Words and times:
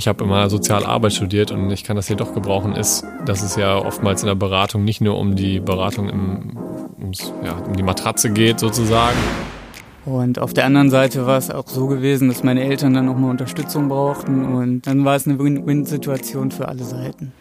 ich 0.00 0.08
habe 0.08 0.24
immer 0.24 0.48
Sozialarbeit 0.48 1.12
studiert 1.12 1.50
und 1.50 1.70
ich 1.70 1.84
kann 1.84 1.94
das 1.94 2.06
hier 2.06 2.16
doch 2.16 2.32
gebrauchen, 2.32 2.74
ist, 2.74 3.04
dass 3.26 3.42
es 3.42 3.56
ja 3.56 3.76
oftmals 3.76 4.22
in 4.22 4.28
der 4.28 4.34
Beratung 4.34 4.82
nicht 4.82 5.02
nur 5.02 5.18
um 5.18 5.36
die 5.36 5.60
Beratung 5.60 6.08
im, 6.08 6.56
ums, 6.98 7.34
ja, 7.44 7.58
um 7.58 7.76
die 7.76 7.82
Matratze 7.82 8.30
geht 8.30 8.60
sozusagen. 8.60 9.18
Und 10.06 10.38
auf 10.38 10.54
der 10.54 10.64
anderen 10.64 10.88
Seite 10.88 11.26
war 11.26 11.36
es 11.36 11.50
auch 11.50 11.68
so 11.68 11.86
gewesen, 11.86 12.28
dass 12.28 12.42
meine 12.42 12.64
Eltern 12.64 12.94
dann 12.94 13.04
nochmal 13.04 13.30
Unterstützung 13.30 13.90
brauchten 13.90 14.46
und 14.46 14.86
dann 14.86 15.04
war 15.04 15.16
es 15.16 15.26
eine 15.26 15.38
Win-Win-Situation 15.38 16.50
für 16.50 16.66
alle 16.66 16.84
Seiten. 16.84 17.34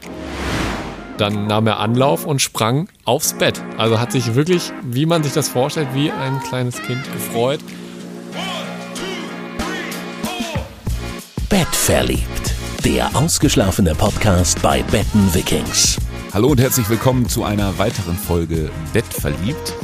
Dann 1.18 1.48
nahm 1.48 1.66
er 1.66 1.80
Anlauf 1.80 2.26
und 2.26 2.42
sprang 2.42 2.90
aufs 3.06 3.32
Bett. 3.32 3.64
Also 3.78 4.02
hat 4.02 4.12
sich 4.12 4.36
wirklich, 4.36 4.74
wie 4.84 5.06
man 5.06 5.24
sich 5.24 5.32
das 5.32 5.48
vorstellt, 5.48 5.88
wie 5.94 6.12
ein 6.12 6.42
kleines 6.42 6.82
Kind 6.82 7.04
gefreut. 7.14 7.62
Bett 11.50 11.68
verliebt. 11.74 12.39
Der 12.86 13.14
ausgeschlafene 13.14 13.94
Podcast 13.94 14.62
bei 14.62 14.82
Betten 14.84 15.34
Vikings. 15.34 15.98
Hallo 16.34 16.48
und 16.48 16.62
herzlich 16.62 16.90
willkommen 16.90 17.28
zu 17.28 17.44
einer 17.44 17.78
weiteren 17.78 18.16
Folge 18.16 18.72
Bett 18.94 19.06
verliebt. 19.06 19.76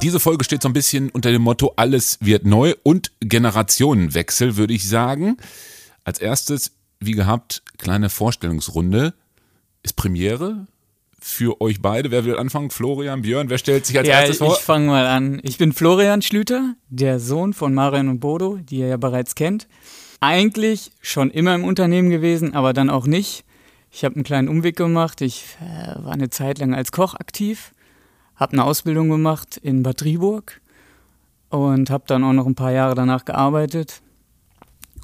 Diese 0.00 0.18
Folge 0.18 0.44
steht 0.44 0.62
so 0.62 0.70
ein 0.70 0.72
bisschen 0.72 1.10
unter 1.10 1.30
dem 1.30 1.42
Motto 1.42 1.74
Alles 1.76 2.16
wird 2.22 2.46
neu 2.46 2.74
und 2.82 3.12
Generationenwechsel, 3.20 4.56
würde 4.56 4.72
ich 4.72 4.88
sagen. 4.88 5.36
Als 6.02 6.18
erstes, 6.18 6.72
wie 6.98 7.12
gehabt, 7.12 7.62
kleine 7.76 8.08
Vorstellungsrunde. 8.08 9.12
Ist 9.82 9.96
Premiere 9.96 10.66
für 11.20 11.60
euch 11.60 11.82
beide. 11.82 12.10
Wer 12.10 12.24
will 12.24 12.38
anfangen? 12.38 12.70
Florian, 12.70 13.20
Björn, 13.20 13.50
wer 13.50 13.58
stellt 13.58 13.84
sich 13.84 13.98
als 13.98 14.08
ja, 14.08 14.20
erstes 14.20 14.38
vor? 14.38 14.54
ich 14.54 14.64
fange 14.64 14.86
mal 14.86 15.06
an. 15.06 15.40
Ich 15.42 15.58
bin 15.58 15.74
Florian 15.74 16.22
Schlüter, 16.22 16.74
der 16.88 17.20
Sohn 17.20 17.52
von 17.52 17.74
Marian 17.74 18.08
und 18.08 18.20
Bodo, 18.20 18.56
die 18.62 18.78
ihr 18.78 18.88
ja 18.88 18.96
bereits 18.96 19.34
kennt 19.34 19.68
eigentlich 20.20 20.92
schon 21.00 21.30
immer 21.30 21.54
im 21.54 21.64
Unternehmen 21.64 22.10
gewesen, 22.10 22.54
aber 22.54 22.72
dann 22.72 22.90
auch 22.90 23.06
nicht. 23.06 23.44
Ich 23.90 24.04
habe 24.04 24.14
einen 24.16 24.24
kleinen 24.24 24.48
Umweg 24.48 24.76
gemacht. 24.76 25.20
Ich 25.20 25.44
äh, 25.60 26.04
war 26.04 26.12
eine 26.12 26.30
Zeit 26.30 26.58
lang 26.58 26.74
als 26.74 26.92
Koch 26.92 27.14
aktiv, 27.14 27.72
habe 28.34 28.52
eine 28.52 28.64
Ausbildung 28.64 29.08
gemacht 29.08 29.56
in 29.56 29.82
Bad 29.82 30.02
Driburg 30.02 30.60
und 31.48 31.90
habe 31.90 32.04
dann 32.06 32.24
auch 32.24 32.32
noch 32.32 32.46
ein 32.46 32.54
paar 32.54 32.72
Jahre 32.72 32.94
danach 32.94 33.24
gearbeitet. 33.24 34.02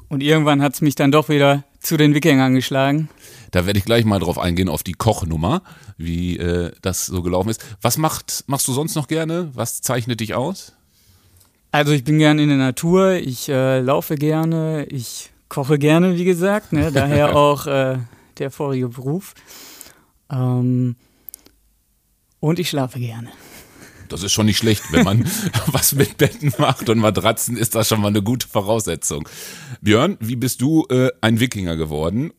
Und 0.09 0.21
irgendwann 0.21 0.61
hat 0.61 0.75
es 0.75 0.81
mich 0.81 0.95
dann 0.95 1.11
doch 1.11 1.29
wieder 1.29 1.63
zu 1.79 1.97
den 1.97 2.13
Wikingern 2.13 2.53
geschlagen. 2.53 3.09
Da 3.51 3.65
werde 3.65 3.79
ich 3.79 3.85
gleich 3.85 4.05
mal 4.05 4.19
drauf 4.19 4.37
eingehen, 4.37 4.69
auf 4.69 4.83
die 4.83 4.93
Kochnummer, 4.93 5.63
wie 5.97 6.37
äh, 6.37 6.71
das 6.81 7.07
so 7.07 7.23
gelaufen 7.23 7.49
ist. 7.49 7.65
Was 7.81 7.97
macht, 7.97 8.43
machst 8.47 8.67
du 8.67 8.73
sonst 8.73 8.95
noch 8.95 9.07
gerne? 9.07 9.49
Was 9.53 9.81
zeichnet 9.81 10.19
dich 10.19 10.33
aus? 10.35 10.73
Also 11.73 11.91
ich 11.91 12.03
bin 12.03 12.19
gerne 12.19 12.43
in 12.43 12.49
der 12.49 12.59
Natur, 12.59 13.13
ich 13.13 13.49
äh, 13.49 13.79
laufe 13.79 14.13
gerne, 14.13 14.85
ich 14.91 15.31
koche 15.49 15.79
gerne, 15.79 16.15
wie 16.15 16.23
gesagt, 16.23 16.71
ne? 16.71 16.91
daher 16.91 17.35
auch 17.35 17.65
äh, 17.65 17.97
der 18.37 18.51
vorige 18.51 18.89
Beruf. 18.89 19.33
Ähm, 20.29 20.95
und 22.39 22.59
ich 22.59 22.69
schlafe 22.69 22.99
gerne. 22.99 23.31
Das 24.07 24.21
ist 24.21 24.33
schon 24.33 24.45
nicht 24.45 24.59
schlecht, 24.59 24.83
wenn 24.91 25.03
man 25.03 25.25
was 25.65 25.95
mit 25.95 26.17
Betten 26.17 26.53
macht 26.59 26.89
und 26.89 26.99
Matratzen, 26.99 27.57
ist 27.57 27.73
das 27.73 27.87
schon 27.87 28.01
mal 28.01 28.09
eine 28.09 28.21
gute 28.21 28.47
Voraussetzung. 28.47 29.27
Björn, 29.81 30.17
wie 30.19 30.35
bist 30.35 30.61
du 30.61 30.85
äh, 30.91 31.09
ein 31.21 31.39
Wikinger 31.39 31.75
geworden? 31.75 32.33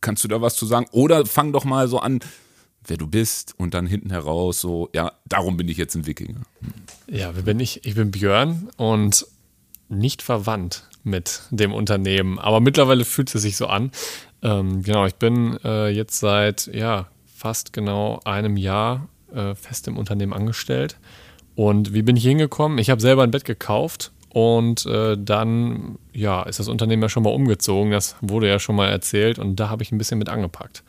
Kannst 0.00 0.22
du 0.22 0.28
da 0.28 0.40
was 0.40 0.54
zu 0.54 0.66
sagen? 0.66 0.86
Oder 0.92 1.26
fang 1.26 1.52
doch 1.52 1.64
mal 1.64 1.88
so 1.88 1.98
an, 1.98 2.20
wer 2.86 2.96
du 2.96 3.06
bist 3.06 3.54
und 3.58 3.74
dann 3.74 3.86
hinten 3.86 4.10
heraus 4.10 4.60
so, 4.60 4.88
ja, 4.94 5.12
darum 5.26 5.56
bin 5.56 5.68
ich 5.68 5.76
jetzt 5.76 5.94
ein 5.94 6.06
Wikinger. 6.06 6.42
Ja, 7.06 7.34
wer 7.34 7.42
bin 7.42 7.60
ich? 7.60 7.84
Ich 7.86 7.94
bin 7.94 8.10
Björn 8.10 8.68
und 8.76 9.26
nicht 9.88 10.22
verwandt 10.22 10.88
mit 11.04 11.42
dem 11.50 11.72
Unternehmen, 11.72 12.38
aber 12.38 12.60
mittlerweile 12.60 13.04
fühlt 13.04 13.34
es 13.34 13.42
sich 13.42 13.56
so 13.56 13.66
an. 13.66 13.90
Ähm, 14.42 14.82
genau, 14.82 15.06
ich 15.06 15.16
bin 15.16 15.58
äh, 15.64 15.88
jetzt 15.88 16.18
seit 16.20 16.66
ja 16.68 17.08
fast 17.26 17.72
genau 17.72 18.20
einem 18.24 18.56
Jahr 18.56 19.08
äh, 19.34 19.54
fest 19.54 19.88
im 19.88 19.96
Unternehmen 19.96 20.32
angestellt. 20.32 20.96
Und 21.54 21.92
wie 21.92 22.02
bin 22.02 22.16
ich 22.16 22.24
hingekommen? 22.24 22.78
Ich 22.78 22.90
habe 22.90 23.00
selber 23.00 23.22
ein 23.22 23.30
Bett 23.30 23.44
gekauft 23.44 24.12
und 24.30 24.86
äh, 24.86 25.16
dann 25.18 25.98
ja 26.12 26.42
ist 26.44 26.58
das 26.58 26.68
Unternehmen 26.68 27.02
ja 27.02 27.08
schon 27.08 27.24
mal 27.24 27.30
umgezogen. 27.30 27.92
Das 27.92 28.16
wurde 28.20 28.48
ja 28.48 28.58
schon 28.58 28.76
mal 28.76 28.88
erzählt 28.88 29.38
und 29.38 29.56
da 29.56 29.68
habe 29.68 29.82
ich 29.82 29.92
ein 29.92 29.98
bisschen 29.98 30.18
mit 30.18 30.28
angepackt. 30.28 30.82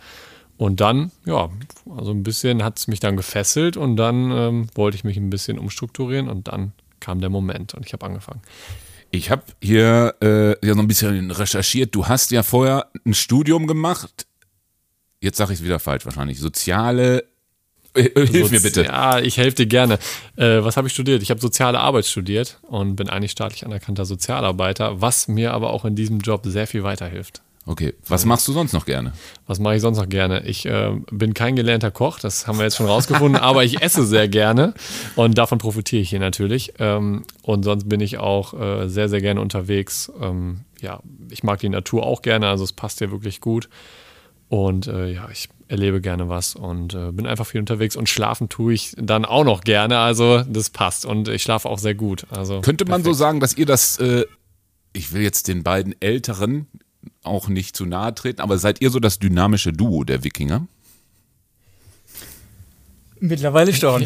Und 0.57 0.81
dann, 0.81 1.11
ja, 1.25 1.49
also 1.97 2.11
ein 2.11 2.23
bisschen 2.23 2.63
hat 2.63 2.77
es 2.77 2.87
mich 2.87 2.99
dann 2.99 3.17
gefesselt 3.17 3.75
und 3.75 3.97
dann 3.97 4.31
ähm, 4.31 4.67
wollte 4.75 4.95
ich 4.95 5.03
mich 5.03 5.17
ein 5.17 5.29
bisschen 5.29 5.57
umstrukturieren 5.57 6.29
und 6.29 6.47
dann 6.47 6.73
kam 6.99 7.21
der 7.21 7.29
Moment 7.29 7.73
und 7.73 7.85
ich 7.85 7.93
habe 7.93 8.05
angefangen. 8.05 8.41
Ich 9.11 9.29
habe 9.29 9.43
hier 9.61 10.15
äh, 10.21 10.65
ja 10.65 10.73
so 10.73 10.79
ein 10.79 10.87
bisschen 10.87 11.31
recherchiert. 11.31 11.93
Du 11.93 12.07
hast 12.07 12.31
ja 12.31 12.43
vorher 12.43 12.87
ein 13.05 13.13
Studium 13.13 13.67
gemacht. 13.67 14.25
Jetzt 15.19 15.37
sage 15.37 15.53
ich 15.53 15.59
es 15.59 15.65
wieder 15.65 15.79
falsch 15.79 16.05
wahrscheinlich. 16.05 16.39
Soziale 16.39 17.25
äh, 17.95 18.01
äh, 18.01 18.27
Hilf 18.27 18.51
mir 18.51 18.61
bitte. 18.61 18.85
Ja, 18.85 19.19
ich 19.19 19.37
helfe 19.37 19.57
dir 19.57 19.67
gerne. 19.67 19.99
Äh, 20.35 20.63
was 20.63 20.77
habe 20.77 20.87
ich 20.87 20.93
studiert? 20.93 21.21
Ich 21.21 21.29
habe 21.29 21.39
soziale 21.39 21.79
Arbeit 21.79 22.05
studiert 22.05 22.59
und 22.63 22.95
bin 22.95 23.09
eigentlich 23.09 23.31
staatlich 23.31 23.65
anerkannter 23.65 24.05
Sozialarbeiter, 24.05 25.01
was 25.01 25.27
mir 25.27 25.53
aber 25.53 25.71
auch 25.71 25.85
in 25.85 25.95
diesem 25.95 26.19
Job 26.19 26.41
sehr 26.45 26.67
viel 26.67 26.83
weiterhilft. 26.83 27.41
Okay, 27.66 27.94
was 28.07 28.25
machst 28.25 28.47
du 28.47 28.51
sonst 28.51 28.74
noch 28.74 28.85
gerne? 28.85 29.13
Was 29.47 29.59
mache 29.59 29.75
ich 29.75 29.81
sonst 29.81 29.97
noch 29.97 30.09
gerne? 30.09 30.46
Ich 30.46 30.66
äh, 30.66 30.91
bin 31.12 31.34
kein 31.34 31.56
gelernter 31.56 31.91
Koch, 31.91 32.19
das 32.19 32.46
haben 32.46 32.57
wir 32.57 32.66
jetzt 32.66 32.75
schon 32.75 32.88
rausgefunden, 32.88 33.40
aber 33.41 33.63
ich 33.63 33.81
esse 33.81 34.06
sehr 34.06 34.28
gerne 34.28 34.74
und 35.16 35.38
davon 35.38 35.59
profitiere 35.59 36.01
ich 36.01 36.09
hier 36.09 36.19
natürlich. 36.19 36.74
Ähm, 36.79 37.24
und 37.41 37.63
sonst 37.63 37.88
bin 37.88 38.01
ich 38.01 38.18
auch 38.18 38.53
äh, 38.53 38.90
sehr, 38.90 39.07
sehr 39.07 39.22
gerne 39.22 39.40
unterwegs. 39.40 40.12
Ähm, 40.22 40.62
ja, 40.81 41.00
ich 41.29 41.44
mag 41.44 41.59
die 41.59 41.69
Natur 41.69 42.06
auch 42.06 42.22
gerne, 42.22 42.50
also 42.50 42.66
es 42.66 42.74
passt 42.74 43.00
hier 43.00 43.12
wirklich 43.12 43.40
gut. 43.40 43.69
Und 44.50 44.88
äh, 44.88 45.12
ja, 45.13 45.30
ich 45.31 45.47
erlebe 45.69 46.01
gerne 46.01 46.28
was 46.28 46.56
und 46.56 46.94
äh, 46.94 47.12
bin 47.12 47.25
einfach 47.25 47.47
viel 47.47 47.62
unterwegs 47.62 47.95
und 47.95 48.09
schlafen 48.09 48.50
tue 48.50 48.74
ich 48.74 48.94
dann 48.97 49.24
auch 49.24 49.45
noch 49.45 49.62
gerne, 49.62 50.00
also 50.00 50.44
das 50.44 50.69
passt 50.69 51.06
und 51.06 51.30
ich 51.30 51.41
schlafe 51.41 51.69
auch 51.69 51.80
sehr 51.80 51.95
gut. 51.95 52.28
Also 52.30 52.59
Könnte 52.59 52.84
man 52.84 53.01
perfekt. 53.01 53.06
so 53.06 53.13
sagen, 53.13 53.40
dass 53.40 53.57
ihr 53.57 53.66
das 53.66 53.97
äh, 54.00 54.25
ich 54.94 55.12
will 55.13 55.24
jetzt 55.24 55.47
den 55.47 55.63
beiden 55.63 56.00
Älteren 56.01 56.68
auch 57.23 57.47
nicht 57.47 57.75
zu 57.75 57.85
nahe 57.85 58.13
treten, 58.13 58.41
aber 58.41 58.57
seid 58.57 58.81
ihr 58.81 58.89
so 58.89 59.00
das 59.00 59.19
dynamische 59.19 59.73
Duo 59.73 60.03
der 60.03 60.23
Wikinger? 60.23 60.67
Mittlerweile 63.19 63.73
schon. 63.73 64.06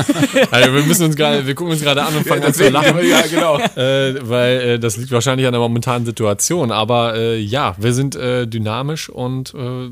also 0.50 0.74
wir 0.74 0.82
müssen 0.82 1.04
uns 1.04 1.14
gerade, 1.14 1.46
wir 1.46 1.54
gucken 1.54 1.72
uns 1.72 1.82
gerade 1.82 2.02
an 2.02 2.16
und 2.16 2.26
fangen 2.26 2.42
ja, 2.42 2.48
an 2.48 2.54
zu 2.54 2.68
lachen. 2.68 3.08
Ja, 3.08 3.22
genau. 3.22 3.58
Äh, 3.76 4.28
weil 4.28 4.60
äh, 4.60 4.78
das 4.80 4.96
liegt 4.96 5.12
wahrscheinlich 5.12 5.46
an 5.46 5.52
der 5.52 5.60
momentanen 5.60 6.04
Situation. 6.04 6.72
Aber 6.72 7.14
äh, 7.14 7.38
ja, 7.38 7.76
wir 7.78 7.92
sind 7.92 8.16
äh, 8.16 8.48
dynamisch 8.48 9.08
und 9.08 9.54
äh, 9.54 9.90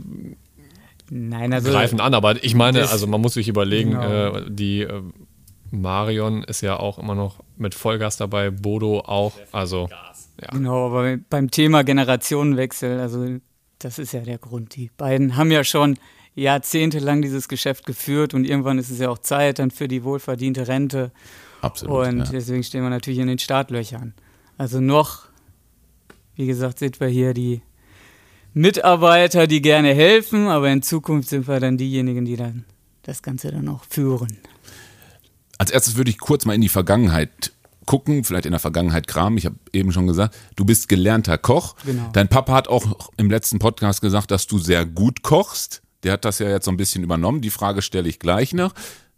Nein, 1.11 1.53
also, 1.53 1.71
greifen 1.71 2.01
an. 2.01 2.15
Aber 2.15 2.43
ich 2.43 2.57
meine, 2.57 2.89
also 2.89 3.07
man 3.07 3.21
muss 3.21 3.35
sich 3.35 3.47
überlegen, 3.47 3.91
genau. 3.91 4.37
Äh, 4.39 4.43
die 4.49 4.89
Marion 5.71 6.43
ist 6.43 6.61
ja 6.61 6.79
auch 6.79 6.99
immer 6.99 7.15
noch 7.15 7.41
mit 7.57 7.75
Vollgas 7.75 8.17
dabei, 8.17 8.51
Bodo 8.51 9.01
auch. 9.01 9.35
Also 9.53 9.89
ja. 10.41 10.49
Genau, 10.53 10.87
aber 10.87 11.17
beim 11.17 11.51
Thema 11.51 11.85
Generationenwechsel, 11.85 13.01
also 13.01 13.39
das 13.79 13.99
ist 13.99 14.13
ja 14.13 14.21
der 14.21 14.39
Grund. 14.39 14.75
Die 14.77 14.91
beiden 14.97 15.37
haben 15.37 15.51
ja 15.51 15.65
schon 15.65 15.97
jahrzehntelang 16.35 17.23
dieses 17.23 17.49
Geschäft 17.49 17.87
geführt 17.87 18.35
und 18.35 18.45
irgendwann 18.45 18.79
ist 18.79 18.91
es 18.91 18.99
ja 18.99 19.09
auch 19.09 19.19
Zeit 19.19 19.59
dann 19.59 19.71
für 19.71 19.89
die 19.89 20.03
wohlverdiente 20.03 20.67
Rente. 20.67 21.13
Absolut. 21.61 22.09
Und 22.09 22.19
ja. 22.19 22.25
deswegen 22.25 22.63
stehen 22.63 22.83
wir 22.83 22.91
natürlich 22.91 23.21
in 23.21 23.29
den 23.29 23.39
Startlöchern. 23.39 24.15
Also 24.59 24.81
noch, 24.81 25.27
wie 26.35 26.47
gesagt, 26.47 26.79
sind 26.79 27.01
wir 27.01 27.09
hier 27.09 27.35
die 27.35 27.63
Mitarbeiter, 28.53 29.47
die 29.47 29.63
gerne 29.63 29.95
helfen, 29.95 30.49
aber 30.49 30.71
in 30.71 30.83
Zukunft 30.83 31.29
sind 31.29 31.49
wir 31.49 31.61
dann 31.61 31.77
diejenigen, 31.77 32.25
die 32.25 32.37
dann 32.37 32.65
das 33.03 33.23
Ganze 33.23 33.51
dann 33.51 33.69
auch 33.69 33.85
führen. 33.89 34.39
Als 35.59 35.71
erstes 35.71 35.97
würde 35.97 36.11
ich 36.11 36.19
kurz 36.19 36.45
mal 36.45 36.55
in 36.55 36.61
die 36.61 36.69
Vergangenheit 36.69 37.53
gucken, 37.87 38.25
vielleicht 38.25 38.47
in 38.47 38.53
der 38.53 38.61
Vergangenheit 38.61 39.07
kramen. 39.07 39.39
Ich 39.39 39.47
habe 39.47 39.57
eben 39.73 39.93
schon 39.93 40.07
gesagt, 40.07 40.37
du 40.57 40.65
bist 40.65 40.89
gelernter 40.89 41.39
Koch. 41.39 41.77
Genau. 41.85 42.11
Dein 42.13 42.29
Papa 42.29 42.55
hat 42.55 42.69
auch 42.69 43.11
im 43.17 43.31
letzten 43.31 43.59
Podcast 43.59 44.01
gesagt, 44.01 44.31
dass 44.31 44.47
du 44.47 44.59
sehr 44.59 44.87
gut 44.87 45.23
kochst. 45.23 45.83
Der 46.03 46.13
hat 46.13 46.25
das 46.25 46.39
ja 46.39 46.49
jetzt 46.49 46.65
so 46.65 46.71
ein 46.71 46.77
bisschen 46.77 47.03
übernommen. 47.03 47.41
Die 47.41 47.51
Frage 47.51 47.83
stelle 47.83 48.09
ich 48.09 48.19
gleich 48.19 48.53
noch. 48.53 48.75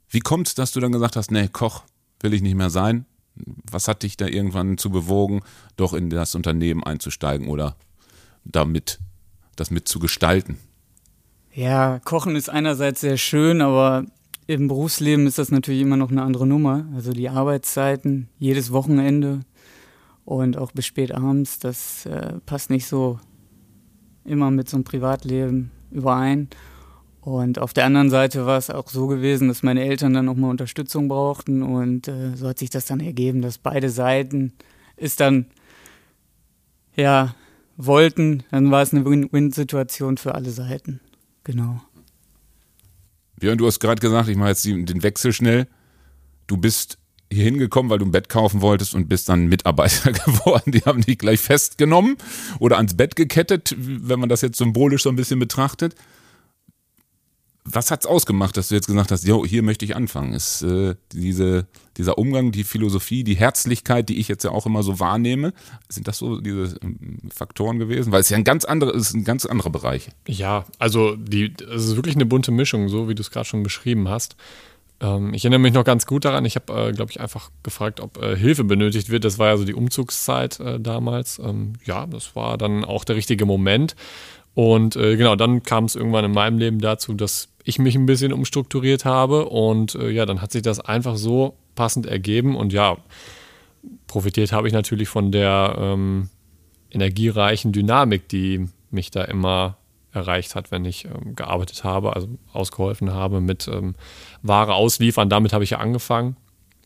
Wie 0.09 0.21
kommt 0.21 0.49
es, 0.49 0.55
dass 0.55 0.73
du 0.73 0.81
dann 0.81 0.93
gesagt 0.93 1.17
hast, 1.17 1.31
nee, 1.31 1.49
Koch 1.49 1.83
will 2.21 2.35
ich 2.35 2.43
nicht 2.43 2.55
mehr 2.55 2.71
sein? 2.71 3.07
Was 3.71 3.89
hat 3.89 4.03
dich 4.03 4.17
da 4.17 4.27
irgendwann 4.27 4.79
zu 4.79 4.91
bewogen, 4.91 5.43
doch 5.77 5.93
in 5.93 6.09
das 6.09 6.35
Unternehmen 6.35 6.85
einzusteigen 6.85 7.49
oder 7.49 7.77
damit 8.45 8.99
das 9.57 9.71
mit 9.71 9.89
zu 9.89 9.99
gestalten? 9.99 10.59
Ja, 11.53 12.01
Kochen 12.05 12.37
ist 12.37 12.51
einerseits 12.51 13.01
sehr 13.01 13.17
schön, 13.17 13.63
aber 13.63 14.05
im 14.47 14.69
Berufsleben 14.69 15.27
ist 15.27 15.39
das 15.39 15.51
natürlich 15.51 15.81
immer 15.81 15.97
noch 15.97 16.11
eine 16.11 16.23
andere 16.23 16.47
Nummer. 16.47 16.87
Also 16.95 17.13
die 17.13 17.29
Arbeitszeiten, 17.29 18.29
jedes 18.39 18.73
Wochenende 18.73 19.41
und 20.25 20.57
auch 20.57 20.73
bis 20.73 20.87
spät 20.87 21.13
abends, 21.13 21.59
das 21.59 22.07
äh, 22.07 22.35
passt 22.47 22.71
nicht 22.71 22.87
so 22.87 23.19
immer 24.25 24.51
mit 24.51 24.69
so 24.69 24.77
einem 24.77 24.85
Privatleben 24.85 25.71
überein. 25.91 26.49
Und 27.21 27.59
auf 27.59 27.73
der 27.73 27.87
anderen 27.87 28.09
Seite 28.09 28.47
war 28.47 28.57
es 28.57 28.71
auch 28.71 28.89
so 28.89 29.09
gewesen, 29.09 29.49
dass 29.49 29.65
meine 29.65 29.85
Eltern 29.85 30.15
dann 30.15 30.27
nochmal 30.27 30.51
Unterstützung 30.51 31.09
brauchten 31.09 31.63
und 31.63 32.07
äh, 32.07 32.37
so 32.37 32.49
hat 32.49 32.61
sich 32.61 32.71
das 32.71 32.87
dann 32.87 33.01
ergeben, 33.01 33.43
dass 33.43 33.59
beide 33.59 33.91
Seiten 33.91 34.53
es 34.97 35.17
dann 35.17 35.47
ja 36.95 37.35
wollten, 37.77 38.45
dann 38.53 38.71
war 38.71 38.83
es 38.83 38.95
eine 38.95 39.05
Win-Win-Situation 39.05 40.19
für 40.19 40.37
alle 40.37 40.51
Seiten. 40.51 41.01
Genau. 41.43 41.81
Björn, 43.39 43.59
du 43.59 43.67
hast 43.67 43.81
gerade 43.81 44.01
gesagt, 44.01 44.29
ich 44.29 44.37
mache 44.37 44.51
jetzt 44.51 44.65
den 44.65 45.03
Wechsel 45.03 45.33
schnell. 45.33 45.67
Du 46.47 46.57
bist 46.57 46.99
hier 47.31 47.45
hingekommen, 47.45 47.91
weil 47.91 47.99
du 47.99 48.05
ein 48.05 48.13
Bett 48.13 48.29
kaufen 48.29 48.61
wolltest 48.61 48.95
und 48.95 49.09
bist 49.09 49.29
dann 49.29 49.47
Mitarbeiter 49.47 50.13
geworden. 50.13 50.73
Die 50.73 50.83
haben 50.83 51.03
dich 51.03 51.19
gleich 51.19 51.41
festgenommen 51.41 52.17
oder 52.59 52.77
ans 52.77 52.97
Bett 52.97 53.17
gekettet, 53.17 53.75
wenn 53.77 54.21
man 54.21 54.29
das 54.29 54.43
jetzt 54.43 54.59
symbolisch 54.59 55.03
so 55.03 55.09
ein 55.09 55.17
bisschen 55.17 55.39
betrachtet. 55.39 55.95
Was 57.69 57.91
hat's 57.91 58.07
ausgemacht, 58.07 58.57
dass 58.57 58.69
du 58.69 58.77
jetzt 58.77 58.87
gesagt 58.87 59.11
hast, 59.11 59.27
jo, 59.27 59.45
hier 59.45 59.63
möchte 59.63 59.85
ich 59.85 59.97
anfangen? 59.97 60.33
Ist 60.33 60.63
äh, 60.63 60.95
diese, 61.13 61.67
dieser 61.97 62.17
Umgang, 62.17 62.53
die 62.53 62.63
Philosophie, 62.63 63.25
die 63.25 63.35
Herzlichkeit, 63.35 64.09
die 64.09 64.19
ich 64.19 64.29
jetzt 64.29 64.45
ja 64.45 64.53
auch 64.53 64.67
immer 64.67 64.85
so 64.85 65.01
wahrnehme, 65.01 65.53
sind 65.89 66.07
das 66.07 66.19
so 66.19 66.41
diese 66.41 66.79
ähm, 66.83 67.19
Faktoren 67.35 67.79
gewesen? 67.79 68.13
Weil 68.13 68.21
es 68.21 68.31
ja 68.31 68.37
ein 68.37 68.45
ganz 68.45 68.65
anderer, 68.65 68.95
ist 68.95 69.15
ein 69.15 69.25
ganz 69.25 69.47
anderer 69.47 69.71
Bereich. 69.71 70.09
Ja, 70.29 70.65
also 70.79 71.17
die, 71.17 71.55
es 71.75 71.85
ist 71.85 71.97
wirklich 71.97 72.15
eine 72.15 72.27
bunte 72.27 72.53
Mischung, 72.53 72.89
so 72.89 73.09
wie 73.09 73.17
du 73.17 73.21
es 73.21 73.31
gerade 73.31 73.47
schon 73.47 73.65
beschrieben 73.65 74.09
hast. 74.09 74.37
Ähm, 75.01 75.35
ich 75.35 75.45
erinnere 75.45 75.61
mich 75.61 75.73
noch 75.73 75.85
ganz 75.85 76.07
gut 76.07 76.25
daran. 76.25 76.45
Ich 76.45 76.55
habe, 76.55 76.73
äh, 76.73 76.93
glaube 76.93 77.11
ich, 77.11 77.21
einfach 77.21 77.51
gefragt, 77.63 78.01
ob 78.01 78.23
äh, 78.23 78.37
Hilfe 78.37 78.65
benötigt 78.65 79.11
wird. 79.11 79.25
Das 79.25 79.39
war 79.39 79.49
ja 79.49 79.57
so 79.57 79.65
die 79.65 79.75
Umzugszeit 79.75 80.61
äh, 80.61 80.79
damals. 80.81 81.39
Ähm, 81.39 81.75
ja, 81.85 82.07
das 82.07 82.37
war 82.37 82.57
dann 82.59 82.85
auch 82.85 83.05
der 83.05 83.17
richtige 83.17 83.45
Moment. 83.45 83.97
Und 84.55 84.97
äh, 84.97 85.17
genau, 85.17 85.37
dann 85.37 85.63
kam 85.63 85.85
es 85.85 85.97
irgendwann 85.97 86.25
in 86.25 86.33
meinem 86.33 86.59
Leben 86.59 86.79
dazu, 86.81 87.13
dass 87.13 87.49
ich 87.67 87.81
mich 87.81 87.97
ein 87.97 88.07
bisschen 88.07 88.33
umstrukturiert 88.33 89.05
habe. 89.05 89.47
Und 89.47 89.97
äh, 89.97 90.09
ja, 90.09 90.25
dann 90.25 90.41
hat 90.41 90.53
sich 90.53 90.63
das 90.63 90.81
einfach 90.81 91.17
so 91.17 91.57
passend 91.75 92.07
ergeben. 92.07 92.57
Und 92.57 92.73
ja, 92.73 92.97
profitiert 94.07 94.53
habe 94.53 94.69
ich 94.69 94.73
natürlich 94.73 95.09
von 95.09 95.33
der 95.33 95.77
ähm, 95.79 96.31
energiereichen 96.91 97.73
Dynamik, 97.73 98.29
die 98.29 98.69
mich 98.91 99.11
da 99.11 99.25
immer 99.25 99.79
erreicht 100.13 100.55
hat, 100.55 100.71
wenn 100.71 100.85
ich 100.85 101.07
ähm, 101.07 101.35
gearbeitet 101.35 101.83
habe, 101.83 102.15
also 102.15 102.29
ausgeholfen 102.53 103.13
habe 103.13 103.41
mit 103.41 103.67
ähm, 103.67 103.97
Ware 104.43 104.75
ausliefern. 104.75 105.29
Damit 105.29 105.53
habe 105.53 105.65
ich 105.65 105.71
ja 105.71 105.79
angefangen. 105.79 106.37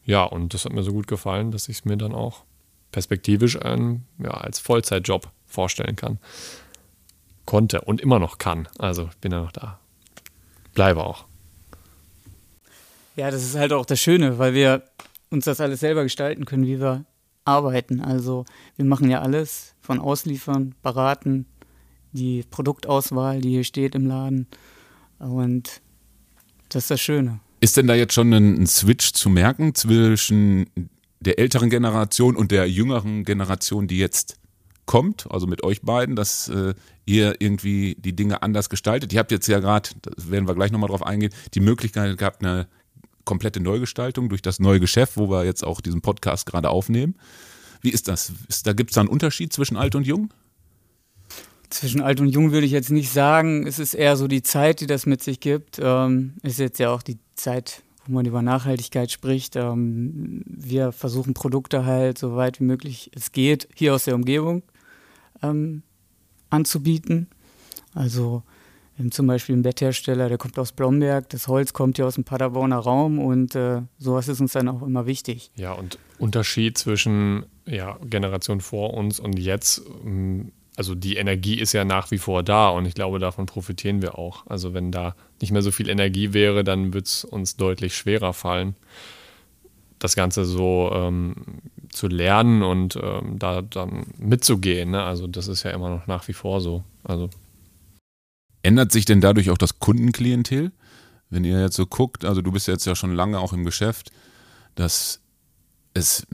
Ja, 0.06 0.24
und 0.24 0.54
das 0.54 0.64
hat 0.64 0.72
mir 0.72 0.82
so 0.82 0.92
gut 0.92 1.06
gefallen, 1.06 1.50
dass 1.50 1.68
ich 1.68 1.76
es 1.76 1.84
mir 1.84 1.98
dann 1.98 2.14
auch 2.14 2.44
perspektivisch 2.90 3.58
ähm, 3.62 4.04
ja, 4.18 4.30
als 4.30 4.58
Vollzeitjob 4.58 5.28
vorstellen 5.44 5.94
kann. 5.94 6.18
Konnte 7.44 7.82
und 7.82 8.00
immer 8.00 8.18
noch 8.18 8.38
kann. 8.38 8.66
Also 8.78 9.10
ich 9.12 9.18
bin 9.18 9.30
ja 9.30 9.42
noch 9.42 9.52
da. 9.52 9.78
Bleibe 10.74 11.04
auch. 11.04 11.26
Ja, 13.16 13.30
das 13.30 13.42
ist 13.42 13.56
halt 13.56 13.72
auch 13.72 13.86
das 13.86 14.00
Schöne, 14.00 14.38
weil 14.38 14.54
wir 14.54 14.84
uns 15.30 15.44
das 15.44 15.60
alles 15.60 15.80
selber 15.80 16.02
gestalten 16.02 16.44
können, 16.44 16.66
wie 16.66 16.80
wir 16.80 17.04
arbeiten. 17.44 18.00
Also 18.00 18.44
wir 18.76 18.84
machen 18.84 19.10
ja 19.10 19.20
alles 19.20 19.74
von 19.80 19.98
Ausliefern, 19.98 20.74
beraten, 20.82 21.46
die 22.12 22.44
Produktauswahl, 22.50 23.40
die 23.40 23.50
hier 23.50 23.64
steht 23.64 23.94
im 23.94 24.06
Laden. 24.06 24.46
Und 25.18 25.80
das 26.68 26.84
ist 26.84 26.90
das 26.90 27.00
Schöne. 27.00 27.40
Ist 27.60 27.76
denn 27.76 27.86
da 27.86 27.94
jetzt 27.94 28.14
schon 28.14 28.32
ein, 28.32 28.66
Switch 28.66 29.12
zu 29.12 29.28
merken 29.28 29.74
zwischen 29.74 30.70
der 31.20 31.38
älteren 31.38 31.68
Generation 31.68 32.36
und 32.36 32.50
der 32.50 32.68
jüngeren 32.70 33.24
Generation, 33.24 33.86
die 33.86 33.98
jetzt 33.98 34.39
kommt, 34.90 35.28
also 35.30 35.46
mit 35.46 35.62
euch 35.62 35.82
beiden, 35.82 36.16
dass 36.16 36.48
äh, 36.48 36.74
ihr 37.06 37.36
irgendwie 37.38 37.94
die 37.96 38.16
Dinge 38.16 38.42
anders 38.42 38.68
gestaltet? 38.68 39.12
Ihr 39.12 39.20
habt 39.20 39.30
jetzt 39.30 39.46
ja 39.46 39.60
gerade, 39.60 39.88
werden 40.16 40.48
wir 40.48 40.56
gleich 40.56 40.72
nochmal 40.72 40.88
drauf 40.88 41.06
eingehen, 41.06 41.32
die 41.54 41.60
Möglichkeit 41.60 42.18
gehabt, 42.18 42.44
eine 42.44 42.66
komplette 43.24 43.60
Neugestaltung 43.60 44.28
durch 44.28 44.42
das 44.42 44.58
neue 44.58 44.80
Geschäft, 44.80 45.16
wo 45.16 45.30
wir 45.30 45.44
jetzt 45.44 45.62
auch 45.62 45.80
diesen 45.80 46.00
Podcast 46.00 46.44
gerade 46.44 46.70
aufnehmen. 46.70 47.14
Wie 47.80 47.90
ist 47.90 48.08
das? 48.08 48.32
Ist, 48.48 48.66
da 48.66 48.72
gibt 48.72 48.90
es 48.90 48.96
da 48.96 49.02
einen 49.02 49.10
Unterschied 49.10 49.52
zwischen 49.52 49.76
alt 49.76 49.94
und 49.94 50.08
jung? 50.08 50.30
Zwischen 51.68 52.00
alt 52.02 52.20
und 52.20 52.26
jung 52.26 52.50
würde 52.50 52.66
ich 52.66 52.72
jetzt 52.72 52.90
nicht 52.90 53.12
sagen. 53.12 53.68
Es 53.68 53.78
ist 53.78 53.94
eher 53.94 54.16
so 54.16 54.26
die 54.26 54.42
Zeit, 54.42 54.80
die 54.80 54.88
das 54.88 55.06
mit 55.06 55.22
sich 55.22 55.38
gibt. 55.38 55.78
Ähm, 55.80 56.32
ist 56.42 56.58
jetzt 56.58 56.80
ja 56.80 56.92
auch 56.92 57.02
die 57.02 57.18
Zeit, 57.36 57.84
wo 58.08 58.14
man 58.14 58.26
über 58.26 58.42
Nachhaltigkeit 58.42 59.12
spricht. 59.12 59.54
Ähm, 59.54 60.42
wir 60.46 60.90
versuchen 60.90 61.32
Produkte 61.32 61.84
halt 61.84 62.18
so 62.18 62.34
weit 62.34 62.58
wie 62.58 62.64
möglich 62.64 63.12
es 63.14 63.30
geht, 63.30 63.68
hier 63.76 63.94
aus 63.94 64.06
der 64.06 64.16
Umgebung 64.16 64.64
ähm, 65.42 65.82
anzubieten. 66.50 67.28
Also 67.94 68.42
zum 69.10 69.26
Beispiel 69.26 69.56
ein 69.56 69.62
Betthersteller, 69.62 70.28
der 70.28 70.36
kommt 70.36 70.58
aus 70.58 70.72
Blomberg, 70.72 71.28
das 71.30 71.48
Holz 71.48 71.72
kommt 71.72 71.96
ja 71.96 72.04
aus 72.04 72.16
dem 72.16 72.24
Paderborner 72.24 72.76
Raum 72.76 73.18
und 73.18 73.54
äh, 73.54 73.80
sowas 73.98 74.28
ist 74.28 74.40
uns 74.40 74.52
dann 74.52 74.68
auch 74.68 74.82
immer 74.82 75.06
wichtig. 75.06 75.50
Ja, 75.56 75.72
und 75.72 75.98
Unterschied 76.18 76.76
zwischen 76.76 77.46
ja, 77.66 77.98
Generation 78.04 78.60
vor 78.60 78.92
uns 78.92 79.18
und 79.18 79.38
jetzt 79.38 79.82
ähm, 80.04 80.52
also 80.76 80.94
die 80.94 81.16
Energie 81.16 81.60
ist 81.60 81.74
ja 81.74 81.84
nach 81.84 82.10
wie 82.10 82.16
vor 82.16 82.42
da 82.42 82.70
und 82.70 82.86
ich 82.86 82.94
glaube, 82.94 83.18
davon 83.18 83.44
profitieren 83.44 84.00
wir 84.00 84.18
auch. 84.18 84.46
Also 84.46 84.72
wenn 84.72 84.90
da 84.90 85.14
nicht 85.40 85.52
mehr 85.52 85.60
so 85.60 85.70
viel 85.72 85.90
Energie 85.90 86.32
wäre, 86.32 86.64
dann 86.64 86.94
wird 86.94 87.06
es 87.06 87.24
uns 87.24 87.56
deutlich 87.56 87.94
schwerer 87.94 88.32
fallen, 88.32 88.76
das 90.00 90.16
Ganze 90.16 90.44
so 90.44 90.90
ähm, 90.92 91.36
zu 91.90 92.08
lernen 92.08 92.62
und 92.62 92.98
ähm, 93.00 93.38
da 93.38 93.62
dann 93.62 94.06
mitzugehen. 94.18 94.90
Ne? 94.90 95.02
Also 95.02 95.28
das 95.28 95.46
ist 95.46 95.62
ja 95.62 95.70
immer 95.70 95.90
noch 95.90 96.08
nach 96.08 96.26
wie 96.26 96.32
vor 96.32 96.60
so. 96.60 96.82
Also 97.04 97.30
Ändert 98.62 98.92
sich 98.92 99.04
denn 99.04 99.20
dadurch 99.20 99.50
auch 99.50 99.58
das 99.58 99.78
Kundenklientel? 99.78 100.72
Wenn 101.30 101.44
ihr 101.44 101.60
jetzt 101.60 101.76
so 101.76 101.86
guckt, 101.86 102.24
also 102.24 102.42
du 102.42 102.50
bist 102.50 102.66
jetzt 102.66 102.86
ja 102.86 102.94
schon 102.94 103.14
lange 103.14 103.38
auch 103.38 103.52
im 103.52 103.64
Geschäft, 103.64 104.10
dass 104.74 105.20
es 105.94 106.26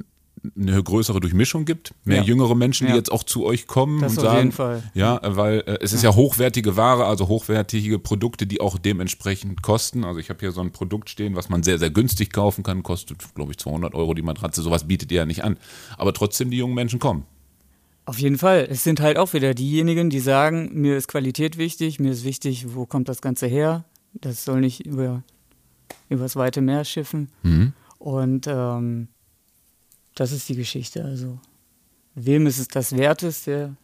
eine 0.56 0.82
größere 0.82 1.20
Durchmischung 1.20 1.64
gibt, 1.64 1.94
mehr 2.04 2.18
ja. 2.18 2.22
jüngere 2.22 2.54
Menschen, 2.54 2.86
die 2.86 2.92
jetzt 2.92 3.10
auch 3.10 3.22
zu 3.22 3.44
euch 3.44 3.66
kommen 3.66 4.00
das 4.00 4.12
und 4.12 4.18
auf 4.18 4.24
sagen, 4.24 4.38
jeden 4.38 4.52
Fall. 4.52 4.82
ja, 4.94 5.20
weil 5.22 5.60
äh, 5.66 5.78
es 5.80 5.92
ist 5.92 6.02
ja. 6.02 6.10
ja 6.10 6.16
hochwertige 6.16 6.76
Ware, 6.76 7.06
also 7.06 7.28
hochwertige 7.28 7.98
Produkte, 7.98 8.46
die 8.46 8.60
auch 8.60 8.78
dementsprechend 8.78 9.62
kosten. 9.62 10.04
Also 10.04 10.20
ich 10.20 10.30
habe 10.30 10.40
hier 10.40 10.52
so 10.52 10.60
ein 10.60 10.72
Produkt 10.72 11.10
stehen, 11.10 11.36
was 11.36 11.48
man 11.48 11.62
sehr, 11.62 11.78
sehr 11.78 11.90
günstig 11.90 12.32
kaufen 12.32 12.62
kann, 12.62 12.82
kostet, 12.82 13.34
glaube 13.34 13.52
ich, 13.52 13.58
200 13.58 13.94
Euro 13.94 14.14
die 14.14 14.22
Matratze. 14.22 14.62
Sowas 14.62 14.86
bietet 14.86 15.10
ihr 15.12 15.18
ja 15.18 15.26
nicht 15.26 15.44
an. 15.44 15.56
Aber 15.96 16.12
trotzdem 16.12 16.50
die 16.50 16.58
jungen 16.58 16.74
Menschen 16.74 16.98
kommen. 16.98 17.24
Auf 18.04 18.18
jeden 18.18 18.38
Fall. 18.38 18.68
Es 18.70 18.84
sind 18.84 19.00
halt 19.00 19.18
auch 19.18 19.32
wieder 19.32 19.52
diejenigen, 19.52 20.10
die 20.10 20.20
sagen, 20.20 20.70
mir 20.74 20.96
ist 20.96 21.08
Qualität 21.08 21.58
wichtig, 21.58 21.98
mir 21.98 22.12
ist 22.12 22.24
wichtig, 22.24 22.74
wo 22.74 22.86
kommt 22.86 23.08
das 23.08 23.20
Ganze 23.20 23.46
her. 23.46 23.84
Das 24.14 24.44
soll 24.44 24.60
nicht 24.60 24.86
über 24.86 25.24
übers 26.08 26.36
weite 26.36 26.60
Meer 26.60 26.84
schiffen. 26.84 27.28
Mhm. 27.42 27.72
Und 27.98 28.46
ähm, 28.46 29.08
das 30.16 30.32
ist 30.32 30.48
die 30.48 30.56
Geschichte. 30.56 31.04
Also, 31.04 31.38
wem 32.14 32.46
ist 32.46 32.58
es 32.58 32.68
das 32.68 32.96
wert 32.96 33.22
ist, 33.22 33.46
der 33.46 33.76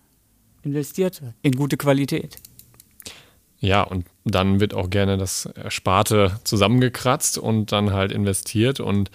investiert 0.65 1.23
in 1.43 1.53
gute 1.53 1.77
Qualität. 1.77 2.39
Ja, 3.61 3.83
und 3.83 4.07
dann 4.25 4.59
wird 4.59 4.75
auch 4.75 4.91
gerne 4.91 5.17
das 5.17 5.47
Ersparte 5.47 6.41
zusammengekratzt 6.43 7.39
und 7.39 7.71
dann 7.71 7.93
halt 7.93 8.11
investiert. 8.11 8.81
Und 8.81 9.11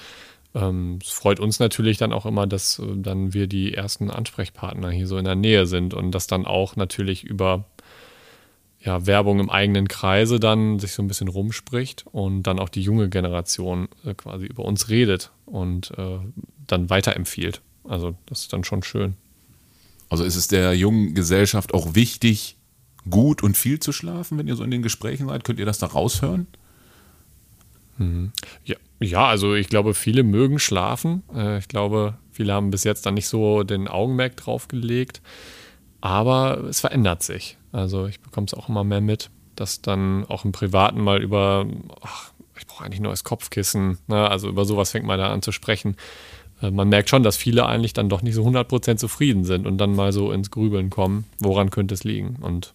ähm, 0.55 0.99
es 1.03 1.09
freut 1.09 1.41
uns 1.41 1.59
natürlich 1.59 1.97
dann 1.97 2.13
auch 2.13 2.25
immer, 2.25 2.47
dass 2.47 2.79
äh, 2.79 2.83
dann 2.95 3.33
wir 3.33 3.47
die 3.47 3.73
ersten 3.73 4.09
Ansprechpartner 4.09 4.89
hier 4.89 5.07
so 5.07 5.17
in 5.17 5.25
der 5.25 5.35
Nähe 5.35 5.65
sind 5.65 5.93
und 5.93 6.11
das 6.11 6.27
dann 6.27 6.45
auch 6.45 6.77
natürlich 6.77 7.25
über 7.25 7.65
ja, 8.79 9.05
Werbung 9.05 9.41
im 9.41 9.49
eigenen 9.49 9.89
Kreise 9.89 10.39
dann 10.39 10.79
sich 10.79 10.93
so 10.93 11.01
ein 11.01 11.07
bisschen 11.07 11.27
rumspricht 11.27 12.05
und 12.09 12.43
dann 12.43 12.59
auch 12.59 12.69
die 12.69 12.81
junge 12.81 13.09
Generation 13.09 13.89
äh, 14.05 14.13
quasi 14.13 14.45
über 14.45 14.63
uns 14.63 14.87
redet 14.87 15.31
und 15.45 15.91
äh, 15.97 16.19
dann 16.67 16.89
weiterempfiehlt. 16.89 17.61
Also 17.83 18.15
das 18.25 18.41
ist 18.41 18.53
dann 18.53 18.63
schon 18.63 18.83
schön. 18.83 19.15
Also 20.09 20.23
ist 20.23 20.35
es 20.35 20.47
der 20.47 20.73
jungen 20.75 21.13
Gesellschaft 21.15 21.73
auch 21.73 21.95
wichtig, 21.95 22.57
gut 23.09 23.43
und 23.43 23.57
viel 23.57 23.79
zu 23.79 23.91
schlafen, 23.91 24.37
wenn 24.37 24.47
ihr 24.47 24.55
so 24.55 24.63
in 24.63 24.71
den 24.71 24.81
Gesprächen 24.81 25.27
seid? 25.27 25.43
Könnt 25.43 25.59
ihr 25.59 25.65
das 25.65 25.79
da 25.79 25.87
raushören? 25.87 26.47
Mhm. 27.97 28.31
Ja, 28.65 28.75
ja, 28.99 29.27
also 29.27 29.53
ich 29.55 29.69
glaube, 29.69 29.93
viele 29.93 30.23
mögen 30.23 30.59
schlafen. 30.59 31.23
Äh, 31.33 31.59
ich 31.59 31.67
glaube, 31.67 32.15
viele 32.31 32.53
haben 32.53 32.71
bis 32.71 32.83
jetzt 32.83 33.05
dann 33.05 33.13
nicht 33.13 33.27
so 33.27 33.63
den 33.63 33.87
Augenmerk 33.87 34.37
drauf 34.37 34.67
gelegt. 34.67 35.21
Aber 36.01 36.63
es 36.69 36.79
verändert 36.79 37.23
sich. 37.23 37.57
Also 37.71 38.07
ich 38.07 38.19
bekomme 38.21 38.47
es 38.47 38.53
auch 38.53 38.69
immer 38.69 38.83
mehr 38.83 39.01
mit, 39.01 39.29
dass 39.55 39.81
dann 39.81 40.25
auch 40.25 40.45
im 40.45 40.51
Privaten 40.51 41.01
mal 41.01 41.21
über, 41.21 41.65
ach, 42.01 42.31
ich 42.57 42.67
brauche 42.67 42.85
eigentlich 42.85 42.99
ein 42.99 43.03
neues 43.03 43.23
Kopfkissen. 43.23 43.97
Ne? 44.07 44.29
Also 44.29 44.47
über 44.49 44.65
sowas 44.65 44.91
fängt 44.91 45.05
man 45.05 45.19
da 45.19 45.31
an 45.31 45.41
zu 45.41 45.51
sprechen. 45.51 45.95
Äh, 46.61 46.71
man 46.71 46.89
merkt 46.89 47.09
schon, 47.09 47.23
dass 47.23 47.37
viele 47.37 47.65
eigentlich 47.65 47.93
dann 47.93 48.09
doch 48.09 48.21
nicht 48.21 48.35
so 48.35 48.45
100% 48.45 48.97
zufrieden 48.97 49.43
sind 49.43 49.65
und 49.65 49.77
dann 49.77 49.95
mal 49.95 50.11
so 50.11 50.31
ins 50.31 50.51
Grübeln 50.51 50.89
kommen, 50.89 51.25
woran 51.39 51.69
könnte 51.69 51.93
es 51.93 52.03
liegen. 52.03 52.37
Und 52.41 52.73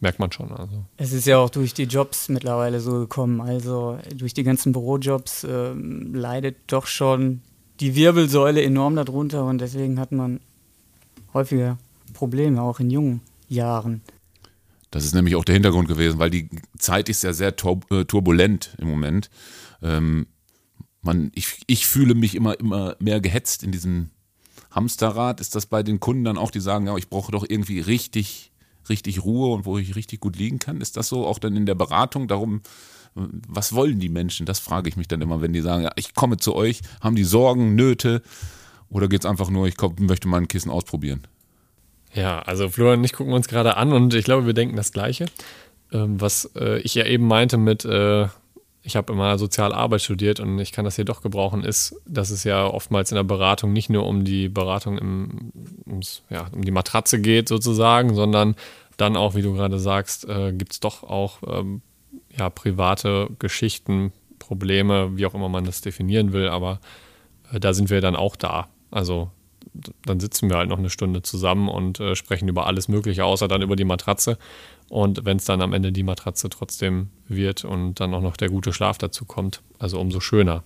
merkt 0.00 0.18
man 0.18 0.32
schon. 0.32 0.50
Also. 0.52 0.84
Es 0.96 1.12
ist 1.12 1.26
ja 1.26 1.38
auch 1.38 1.50
durch 1.50 1.74
die 1.74 1.84
Jobs 1.84 2.28
mittlerweile 2.28 2.80
so 2.80 3.00
gekommen. 3.00 3.40
Also 3.40 3.98
durch 4.16 4.34
die 4.34 4.42
ganzen 4.42 4.72
Bürojobs 4.72 5.44
äh, 5.44 5.72
leidet 5.72 6.56
doch 6.66 6.86
schon 6.86 7.40
die 7.80 7.94
Wirbelsäule 7.94 8.62
enorm 8.62 8.96
darunter 8.96 9.44
und 9.44 9.60
deswegen 9.60 9.98
hat 9.98 10.12
man 10.12 10.40
häufiger 11.32 11.78
Probleme, 12.12 12.60
auch 12.60 12.80
in 12.80 12.90
jungen 12.90 13.20
Jahren. 13.48 14.02
Das 14.90 15.04
ist 15.04 15.14
nämlich 15.14 15.36
auch 15.36 15.44
der 15.44 15.54
Hintergrund 15.54 15.88
gewesen, 15.88 16.18
weil 16.18 16.30
die 16.30 16.48
Zeit 16.78 17.08
ist 17.08 17.22
ja 17.22 17.32
sehr 17.32 17.48
äh, 17.90 18.04
turbulent 18.04 18.76
im 18.78 18.88
Moment. 18.88 19.30
Ähm, 19.82 20.26
man, 21.02 21.30
ich, 21.34 21.62
ich 21.66 21.86
fühle 21.86 22.14
mich 22.14 22.34
immer, 22.34 22.58
immer 22.58 22.96
mehr 22.98 23.20
gehetzt 23.20 23.62
in 23.62 23.72
diesem 23.72 24.10
Hamsterrad? 24.70 25.40
Ist 25.40 25.54
das 25.54 25.66
bei 25.66 25.82
den 25.82 26.00
Kunden 26.00 26.24
dann 26.24 26.38
auch, 26.38 26.50
die 26.50 26.60
sagen, 26.60 26.86
ja, 26.86 26.96
ich 26.96 27.08
brauche 27.08 27.32
doch 27.32 27.44
irgendwie 27.46 27.80
richtig, 27.80 28.52
richtig 28.88 29.24
Ruhe 29.24 29.52
und 29.54 29.66
wo 29.66 29.78
ich 29.78 29.96
richtig 29.96 30.20
gut 30.20 30.36
liegen 30.36 30.58
kann? 30.58 30.80
Ist 30.80 30.96
das 30.96 31.08
so 31.08 31.26
auch 31.26 31.38
dann 31.38 31.56
in 31.56 31.66
der 31.66 31.74
Beratung? 31.74 32.28
Darum, 32.28 32.62
was 33.14 33.74
wollen 33.74 34.00
die 34.00 34.08
Menschen? 34.08 34.46
Das 34.46 34.58
frage 34.58 34.88
ich 34.88 34.96
mich 34.96 35.08
dann 35.08 35.20
immer, 35.20 35.40
wenn 35.40 35.52
die 35.52 35.60
sagen, 35.60 35.82
ja, 35.82 35.92
ich 35.96 36.14
komme 36.14 36.38
zu 36.38 36.54
euch, 36.54 36.80
haben 37.00 37.16
die 37.16 37.24
Sorgen, 37.24 37.74
Nöte 37.74 38.22
oder 38.88 39.08
geht 39.08 39.24
es 39.24 39.30
einfach 39.30 39.50
nur, 39.50 39.66
ich 39.66 39.76
komm, 39.76 39.96
möchte 40.00 40.28
mal 40.28 40.38
ein 40.38 40.48
Kissen 40.48 40.70
ausprobieren? 40.70 41.26
Ja, 42.14 42.40
also 42.40 42.68
Florian 42.68 43.00
und 43.00 43.04
ich 43.04 43.12
gucken 43.12 43.32
uns 43.32 43.48
gerade 43.48 43.76
an 43.76 43.92
und 43.92 44.14
ich 44.14 44.24
glaube, 44.24 44.46
wir 44.46 44.54
denken 44.54 44.76
das 44.76 44.92
Gleiche. 44.92 45.26
Ähm, 45.92 46.20
was 46.20 46.50
äh, 46.56 46.78
ich 46.80 46.94
ja 46.94 47.04
eben 47.06 47.26
meinte 47.26 47.56
mit, 47.56 47.84
äh, 47.84 48.28
ich 48.82 48.96
habe 48.96 49.12
immer 49.12 49.38
Sozialarbeit 49.38 50.02
studiert 50.02 50.40
und 50.40 50.58
ich 50.58 50.72
kann 50.72 50.84
das 50.84 50.96
hier 50.96 51.04
doch 51.04 51.22
gebrauchen, 51.22 51.62
ist, 51.62 51.94
dass 52.06 52.30
es 52.30 52.44
ja 52.44 52.66
oftmals 52.66 53.12
in 53.12 53.16
der 53.16 53.22
Beratung 53.22 53.72
nicht 53.72 53.90
nur 53.90 54.06
um 54.06 54.24
die 54.24 54.48
Beratung 54.48 54.98
im, 54.98 55.52
ums, 55.86 56.22
ja, 56.30 56.48
um 56.52 56.64
die 56.64 56.72
Matratze 56.72 57.20
geht 57.20 57.48
sozusagen, 57.48 58.14
sondern 58.14 58.56
dann 58.96 59.16
auch, 59.16 59.34
wie 59.34 59.42
du 59.42 59.52
gerade 59.54 59.78
sagst, 59.78 60.28
äh, 60.28 60.52
gibt 60.52 60.72
es 60.72 60.80
doch 60.80 61.04
auch 61.04 61.38
ähm, 61.46 61.82
ja, 62.36 62.50
private 62.50 63.28
Geschichten, 63.38 64.12
Probleme, 64.38 65.16
wie 65.16 65.26
auch 65.26 65.34
immer 65.34 65.48
man 65.48 65.64
das 65.64 65.80
definieren 65.80 66.32
will, 66.32 66.48
aber 66.48 66.80
äh, 67.52 67.60
da 67.60 67.72
sind 67.72 67.88
wir 67.88 68.00
dann 68.00 68.16
auch 68.16 68.34
da. 68.34 68.68
Also 68.90 69.30
dann 70.04 70.20
sitzen 70.20 70.50
wir 70.50 70.56
halt 70.56 70.68
noch 70.68 70.78
eine 70.78 70.90
Stunde 70.90 71.22
zusammen 71.22 71.68
und 71.68 72.00
äh, 72.00 72.14
sprechen 72.14 72.48
über 72.48 72.66
alles 72.66 72.88
Mögliche, 72.88 73.24
außer 73.24 73.48
dann 73.48 73.62
über 73.62 73.76
die 73.76 73.84
Matratze. 73.84 74.38
Und 74.88 75.24
wenn 75.24 75.38
es 75.38 75.44
dann 75.44 75.62
am 75.62 75.72
Ende 75.72 75.92
die 75.92 76.02
Matratze 76.02 76.50
trotzdem 76.50 77.08
wird 77.28 77.64
und 77.64 78.00
dann 78.00 78.12
auch 78.12 78.20
noch 78.20 78.36
der 78.36 78.50
gute 78.50 78.72
Schlaf 78.72 78.98
dazu 78.98 79.24
kommt, 79.24 79.62
also 79.78 79.98
umso 79.98 80.20
schöner. 80.20 80.62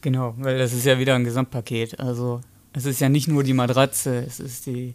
Genau, 0.00 0.34
weil 0.38 0.58
das 0.58 0.72
ist 0.72 0.86
ja 0.86 0.98
wieder 0.98 1.14
ein 1.14 1.24
Gesamtpaket. 1.24 2.00
Also 2.00 2.40
es 2.72 2.86
ist 2.86 3.00
ja 3.00 3.08
nicht 3.08 3.28
nur 3.28 3.42
die 3.42 3.52
Matratze, 3.52 4.24
es 4.26 4.40
ist 4.40 4.66
die, 4.66 4.94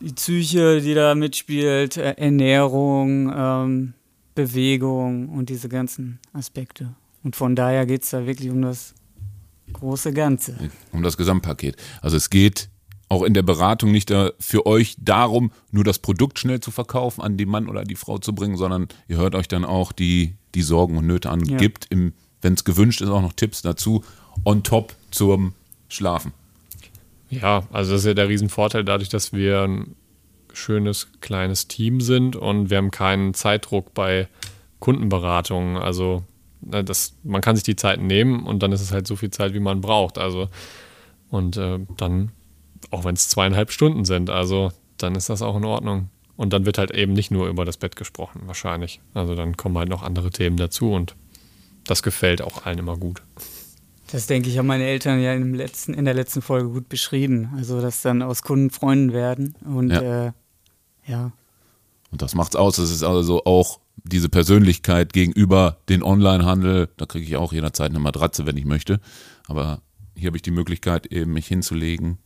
die 0.00 0.12
Psyche, 0.12 0.80
die 0.80 0.94
da 0.94 1.14
mitspielt, 1.14 1.96
äh, 1.96 2.12
Ernährung, 2.12 3.32
ähm, 3.34 3.94
Bewegung 4.34 5.28
und 5.30 5.48
diese 5.48 5.68
ganzen 5.68 6.18
Aspekte. 6.32 6.94
Und 7.22 7.36
von 7.36 7.56
daher 7.56 7.86
geht 7.86 8.04
es 8.04 8.10
da 8.10 8.26
wirklich 8.26 8.50
um 8.50 8.62
das 8.62 8.94
große 9.72 10.12
Ganze. 10.12 10.56
Um 10.92 11.02
das 11.02 11.16
Gesamtpaket. 11.16 11.76
Also 12.00 12.16
es 12.16 12.30
geht 12.30 12.68
auch 13.08 13.22
in 13.22 13.34
der 13.34 13.42
Beratung 13.42 13.92
nicht 13.92 14.12
für 14.40 14.66
euch 14.66 14.96
darum, 14.98 15.52
nur 15.70 15.84
das 15.84 16.00
Produkt 16.00 16.38
schnell 16.38 16.60
zu 16.60 16.70
verkaufen, 16.70 17.22
an 17.22 17.36
den 17.36 17.48
Mann 17.48 17.68
oder 17.68 17.84
die 17.84 17.94
Frau 17.94 18.18
zu 18.18 18.34
bringen, 18.34 18.56
sondern 18.56 18.88
ihr 19.06 19.16
hört 19.16 19.34
euch 19.34 19.46
dann 19.48 19.64
auch 19.64 19.92
die, 19.92 20.34
die 20.54 20.62
Sorgen 20.62 20.98
und 20.98 21.06
Nöte 21.06 21.30
an. 21.30 21.44
Ja. 21.44 21.56
Gibt, 21.56 21.88
wenn 21.90 22.12
es 22.42 22.64
gewünscht 22.64 23.00
ist, 23.00 23.08
auch 23.08 23.22
noch 23.22 23.32
Tipps 23.32 23.62
dazu, 23.62 24.04
on 24.44 24.62
top 24.62 24.94
zum 25.10 25.54
Schlafen. 25.88 26.32
Ja, 27.30 27.64
also 27.72 27.92
das 27.92 28.00
ist 28.00 28.06
ja 28.06 28.14
der 28.14 28.28
Riesenvorteil 28.28 28.84
dadurch, 28.84 29.08
dass 29.08 29.32
wir 29.32 29.62
ein 29.62 29.94
schönes 30.52 31.08
kleines 31.20 31.68
Team 31.68 32.00
sind 32.00 32.34
und 32.34 32.70
wir 32.70 32.78
haben 32.78 32.90
keinen 32.90 33.34
Zeitdruck 33.34 33.94
bei 33.94 34.26
Kundenberatungen. 34.80 35.76
Also 35.76 36.24
das, 36.60 37.14
man 37.22 37.40
kann 37.40 37.56
sich 37.56 37.64
die 37.64 37.76
Zeit 37.76 38.00
nehmen 38.00 38.46
und 38.46 38.62
dann 38.62 38.72
ist 38.72 38.80
es 38.80 38.92
halt 38.92 39.06
so 39.06 39.16
viel 39.16 39.30
Zeit, 39.30 39.54
wie 39.54 39.60
man 39.60 39.80
braucht. 39.80 40.18
Also, 40.18 40.48
und 41.30 41.56
äh, 41.56 41.78
dann, 41.96 42.32
auch 42.90 43.04
wenn 43.04 43.14
es 43.14 43.28
zweieinhalb 43.28 43.70
Stunden 43.70 44.04
sind, 44.04 44.30
also 44.30 44.72
dann 44.96 45.14
ist 45.14 45.28
das 45.28 45.42
auch 45.42 45.56
in 45.56 45.64
Ordnung. 45.64 46.08
Und 46.36 46.52
dann 46.52 46.66
wird 46.66 46.76
halt 46.76 46.90
eben 46.90 47.14
nicht 47.14 47.30
nur 47.30 47.48
über 47.48 47.64
das 47.64 47.78
Bett 47.78 47.96
gesprochen, 47.96 48.42
wahrscheinlich. 48.44 49.00
Also 49.14 49.34
dann 49.34 49.56
kommen 49.56 49.78
halt 49.78 49.88
noch 49.88 50.02
andere 50.02 50.30
Themen 50.30 50.58
dazu 50.58 50.92
und 50.92 51.16
das 51.84 52.02
gefällt 52.02 52.42
auch 52.42 52.66
allen 52.66 52.78
immer 52.78 52.96
gut. 52.98 53.22
Das 54.12 54.26
denke 54.26 54.50
ich, 54.50 54.58
haben 54.58 54.66
meine 54.66 54.84
Eltern 54.84 55.20
ja 55.20 55.32
im 55.34 55.54
letzten, 55.54 55.94
in 55.94 56.04
der 56.04 56.14
letzten 56.14 56.42
Folge 56.42 56.68
gut 56.68 56.88
beschrieben. 56.88 57.50
Also, 57.56 57.80
dass 57.80 58.02
dann 58.02 58.22
aus 58.22 58.42
Kunden 58.42 58.70
Freunden 58.70 59.12
werden 59.12 59.56
und 59.64 59.90
ja. 59.90 60.26
Äh, 60.26 60.32
ja. 61.06 61.32
Und 62.12 62.22
das 62.22 62.34
macht's 62.34 62.54
aus. 62.54 62.78
Es 62.78 62.90
ist 62.90 63.02
also 63.02 63.44
auch 63.44 63.80
diese 64.04 64.28
Persönlichkeit 64.28 65.12
gegenüber 65.12 65.78
den 65.88 66.02
Onlinehandel, 66.02 66.88
da 66.96 67.06
kriege 67.06 67.26
ich 67.26 67.36
auch 67.36 67.52
jederzeit 67.52 67.90
eine 67.90 67.98
Matratze, 67.98 68.46
wenn 68.46 68.56
ich 68.56 68.64
möchte. 68.64 69.00
Aber 69.46 69.82
hier 70.14 70.28
habe 70.28 70.36
ich 70.36 70.42
die 70.42 70.50
Möglichkeit, 70.50 71.06
eben 71.06 71.32
mich 71.32 71.46
hinzulegen 71.46 72.18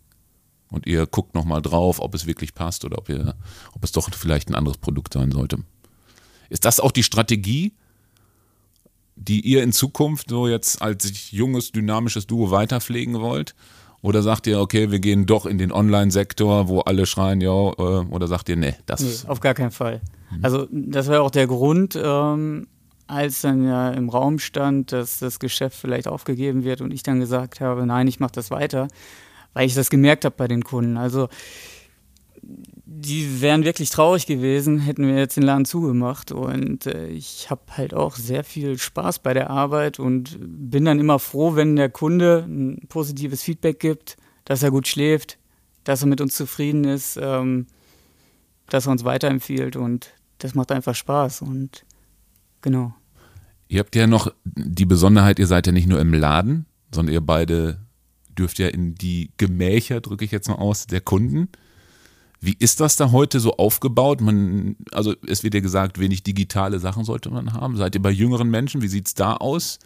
und 0.70 0.86
ihr 0.86 1.06
guckt 1.06 1.34
nochmal 1.34 1.62
drauf, 1.62 2.00
ob 2.00 2.14
es 2.14 2.26
wirklich 2.26 2.54
passt 2.54 2.84
oder 2.84 2.98
ob, 2.98 3.08
ihr, 3.08 3.34
ob 3.72 3.84
es 3.84 3.92
doch 3.92 4.12
vielleicht 4.14 4.48
ein 4.48 4.54
anderes 4.54 4.78
Produkt 4.78 5.14
sein 5.14 5.32
sollte. 5.32 5.58
Ist 6.48 6.64
das 6.64 6.80
auch 6.80 6.92
die 6.92 7.02
Strategie, 7.02 7.74
die 9.16 9.40
ihr 9.40 9.62
in 9.62 9.72
Zukunft 9.72 10.30
so 10.30 10.48
jetzt 10.48 10.80
als 10.80 11.30
junges, 11.30 11.72
dynamisches 11.72 12.26
Duo 12.26 12.50
weiterpflegen 12.50 13.20
wollt? 13.20 13.54
Oder 14.02 14.22
sagt 14.22 14.46
ihr, 14.46 14.58
okay, 14.60 14.90
wir 14.90 14.98
gehen 14.98 15.26
doch 15.26 15.44
in 15.44 15.58
den 15.58 15.72
Online-Sektor, 15.72 16.68
wo 16.68 16.80
alle 16.80 17.04
schreien, 17.04 17.40
ja, 17.40 17.50
äh, 17.50 18.06
oder 18.10 18.26
sagt 18.28 18.48
ihr, 18.48 18.56
nee, 18.56 18.74
das. 18.86 19.02
Nee, 19.02 19.28
auf 19.28 19.40
gar 19.40 19.54
keinen 19.54 19.72
Fall. 19.72 20.00
Also 20.42 20.68
das 20.70 21.08
war 21.08 21.22
auch 21.22 21.30
der 21.30 21.46
Grund, 21.46 21.98
ähm, 22.02 22.66
als 23.06 23.40
dann 23.40 23.64
ja 23.64 23.90
im 23.90 24.08
Raum 24.08 24.38
stand, 24.38 24.92
dass 24.92 25.18
das 25.18 25.38
Geschäft 25.40 25.76
vielleicht 25.76 26.06
aufgegeben 26.06 26.64
wird 26.64 26.80
und 26.80 26.92
ich 26.92 27.02
dann 27.02 27.20
gesagt 27.20 27.60
habe, 27.60 27.84
nein, 27.84 28.06
ich 28.06 28.20
mache 28.20 28.32
das 28.32 28.50
weiter, 28.50 28.88
weil 29.52 29.66
ich 29.66 29.74
das 29.74 29.90
gemerkt 29.90 30.24
habe 30.24 30.36
bei 30.36 30.46
den 30.46 30.62
Kunden. 30.62 30.96
Also 30.96 31.28
die 33.00 33.40
wären 33.40 33.64
wirklich 33.64 33.90
traurig 33.90 34.26
gewesen, 34.26 34.78
hätten 34.78 35.06
wir 35.06 35.16
jetzt 35.16 35.36
den 35.36 35.42
Laden 35.42 35.64
zugemacht. 35.64 36.32
Und 36.32 36.86
äh, 36.86 37.08
ich 37.08 37.50
habe 37.50 37.62
halt 37.70 37.94
auch 37.94 38.16
sehr 38.16 38.44
viel 38.44 38.78
Spaß 38.78 39.20
bei 39.20 39.34
der 39.34 39.50
Arbeit 39.50 39.98
und 39.98 40.36
bin 40.40 40.84
dann 40.84 41.00
immer 41.00 41.18
froh, 41.18 41.56
wenn 41.56 41.76
der 41.76 41.90
Kunde 41.90 42.44
ein 42.46 42.86
positives 42.88 43.42
Feedback 43.42 43.80
gibt, 43.80 44.16
dass 44.44 44.62
er 44.62 44.70
gut 44.70 44.88
schläft, 44.88 45.38
dass 45.84 46.02
er 46.02 46.08
mit 46.08 46.20
uns 46.20 46.36
zufrieden 46.36 46.84
ist, 46.84 47.18
ähm, 47.20 47.66
dass 48.68 48.86
er 48.86 48.92
uns 48.92 49.04
weiterempfiehlt. 49.04 49.76
Und 49.76 50.12
das 50.38 50.54
macht 50.54 50.72
einfach 50.72 50.94
Spaß 50.94 51.42
und 51.42 51.84
genau. 52.60 52.94
Ihr 53.68 53.80
habt 53.80 53.94
ja 53.94 54.06
noch 54.06 54.32
die 54.44 54.86
Besonderheit, 54.86 55.38
ihr 55.38 55.46
seid 55.46 55.66
ja 55.66 55.72
nicht 55.72 55.86
nur 55.86 56.00
im 56.00 56.12
Laden, 56.12 56.66
sondern 56.92 57.14
ihr 57.14 57.20
beide 57.20 57.80
dürft 58.36 58.58
ja 58.58 58.68
in 58.68 58.94
die 58.94 59.30
Gemächer, 59.36 60.00
drücke 60.00 60.24
ich 60.24 60.32
jetzt 60.32 60.48
mal 60.48 60.56
aus, 60.56 60.86
der 60.86 61.00
Kunden. 61.00 61.48
Wie 62.40 62.56
ist 62.58 62.80
das 62.80 62.96
da 62.96 63.10
heute 63.10 63.38
so 63.38 63.56
aufgebaut? 63.56 64.20
Man, 64.22 64.76
also 64.92 65.14
es 65.26 65.42
wird 65.42 65.54
ja 65.54 65.60
gesagt, 65.60 65.98
wenig 65.98 66.22
digitale 66.22 66.78
Sachen 66.78 67.04
sollte 67.04 67.30
man 67.30 67.52
haben. 67.52 67.76
Seid 67.76 67.94
ihr 67.94 68.02
bei 68.02 68.10
jüngeren 68.10 68.50
Menschen? 68.50 68.80
Wie 68.80 68.88
sieht 68.88 69.08
es 69.08 69.14
da 69.14 69.34
aus? 69.34 69.78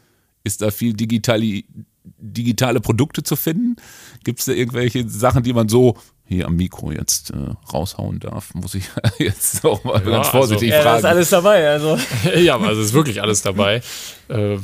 Ist 0.44 0.62
da 0.62 0.70
viel 0.70 0.92
digitale, 0.92 1.64
digitale 2.04 2.80
Produkte 2.80 3.24
zu 3.24 3.34
finden? 3.34 3.76
Gibt 4.22 4.38
es 4.38 4.44
da 4.44 4.52
irgendwelche 4.52 5.08
Sachen, 5.08 5.42
die 5.42 5.52
man 5.52 5.68
so 5.68 5.96
hier 6.26 6.46
am 6.46 6.56
Mikro 6.56 6.90
jetzt 6.90 7.30
äh, 7.30 7.36
raushauen 7.72 8.18
darf, 8.18 8.54
muss 8.54 8.74
ich 8.74 8.84
jetzt 9.18 9.64
auch 9.64 9.84
mal 9.84 10.02
ja, 10.02 10.10
ganz 10.10 10.28
vorsichtig 10.28 10.72
also, 10.72 10.82
fragen. 10.82 10.94
Ja, 10.94 10.98
ist 10.98 11.14
alles 11.14 11.30
dabei. 11.30 11.68
Also. 11.68 11.98
ja, 12.36 12.58
also 12.58 12.80
ist 12.80 12.92
wirklich 12.92 13.20
alles 13.20 13.42
dabei. 13.42 13.82
äh, 14.28 14.58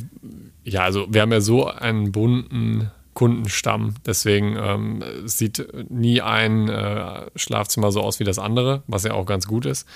ja, 0.64 0.82
also 0.82 1.06
wir 1.10 1.22
haben 1.22 1.32
ja 1.32 1.40
so 1.40 1.66
einen 1.66 2.12
bunten 2.12 2.90
Kundenstamm, 3.14 3.94
deswegen 4.06 4.56
ähm, 4.56 5.04
sieht 5.24 5.66
nie 5.88 6.20
ein 6.20 6.68
äh, 6.68 7.26
Schlafzimmer 7.34 7.90
so 7.92 8.00
aus 8.00 8.20
wie 8.20 8.24
das 8.24 8.38
andere, 8.38 8.82
was 8.86 9.04
ja 9.04 9.12
auch 9.14 9.26
ganz 9.26 9.46
gut 9.46 9.66
ist. 9.66 9.86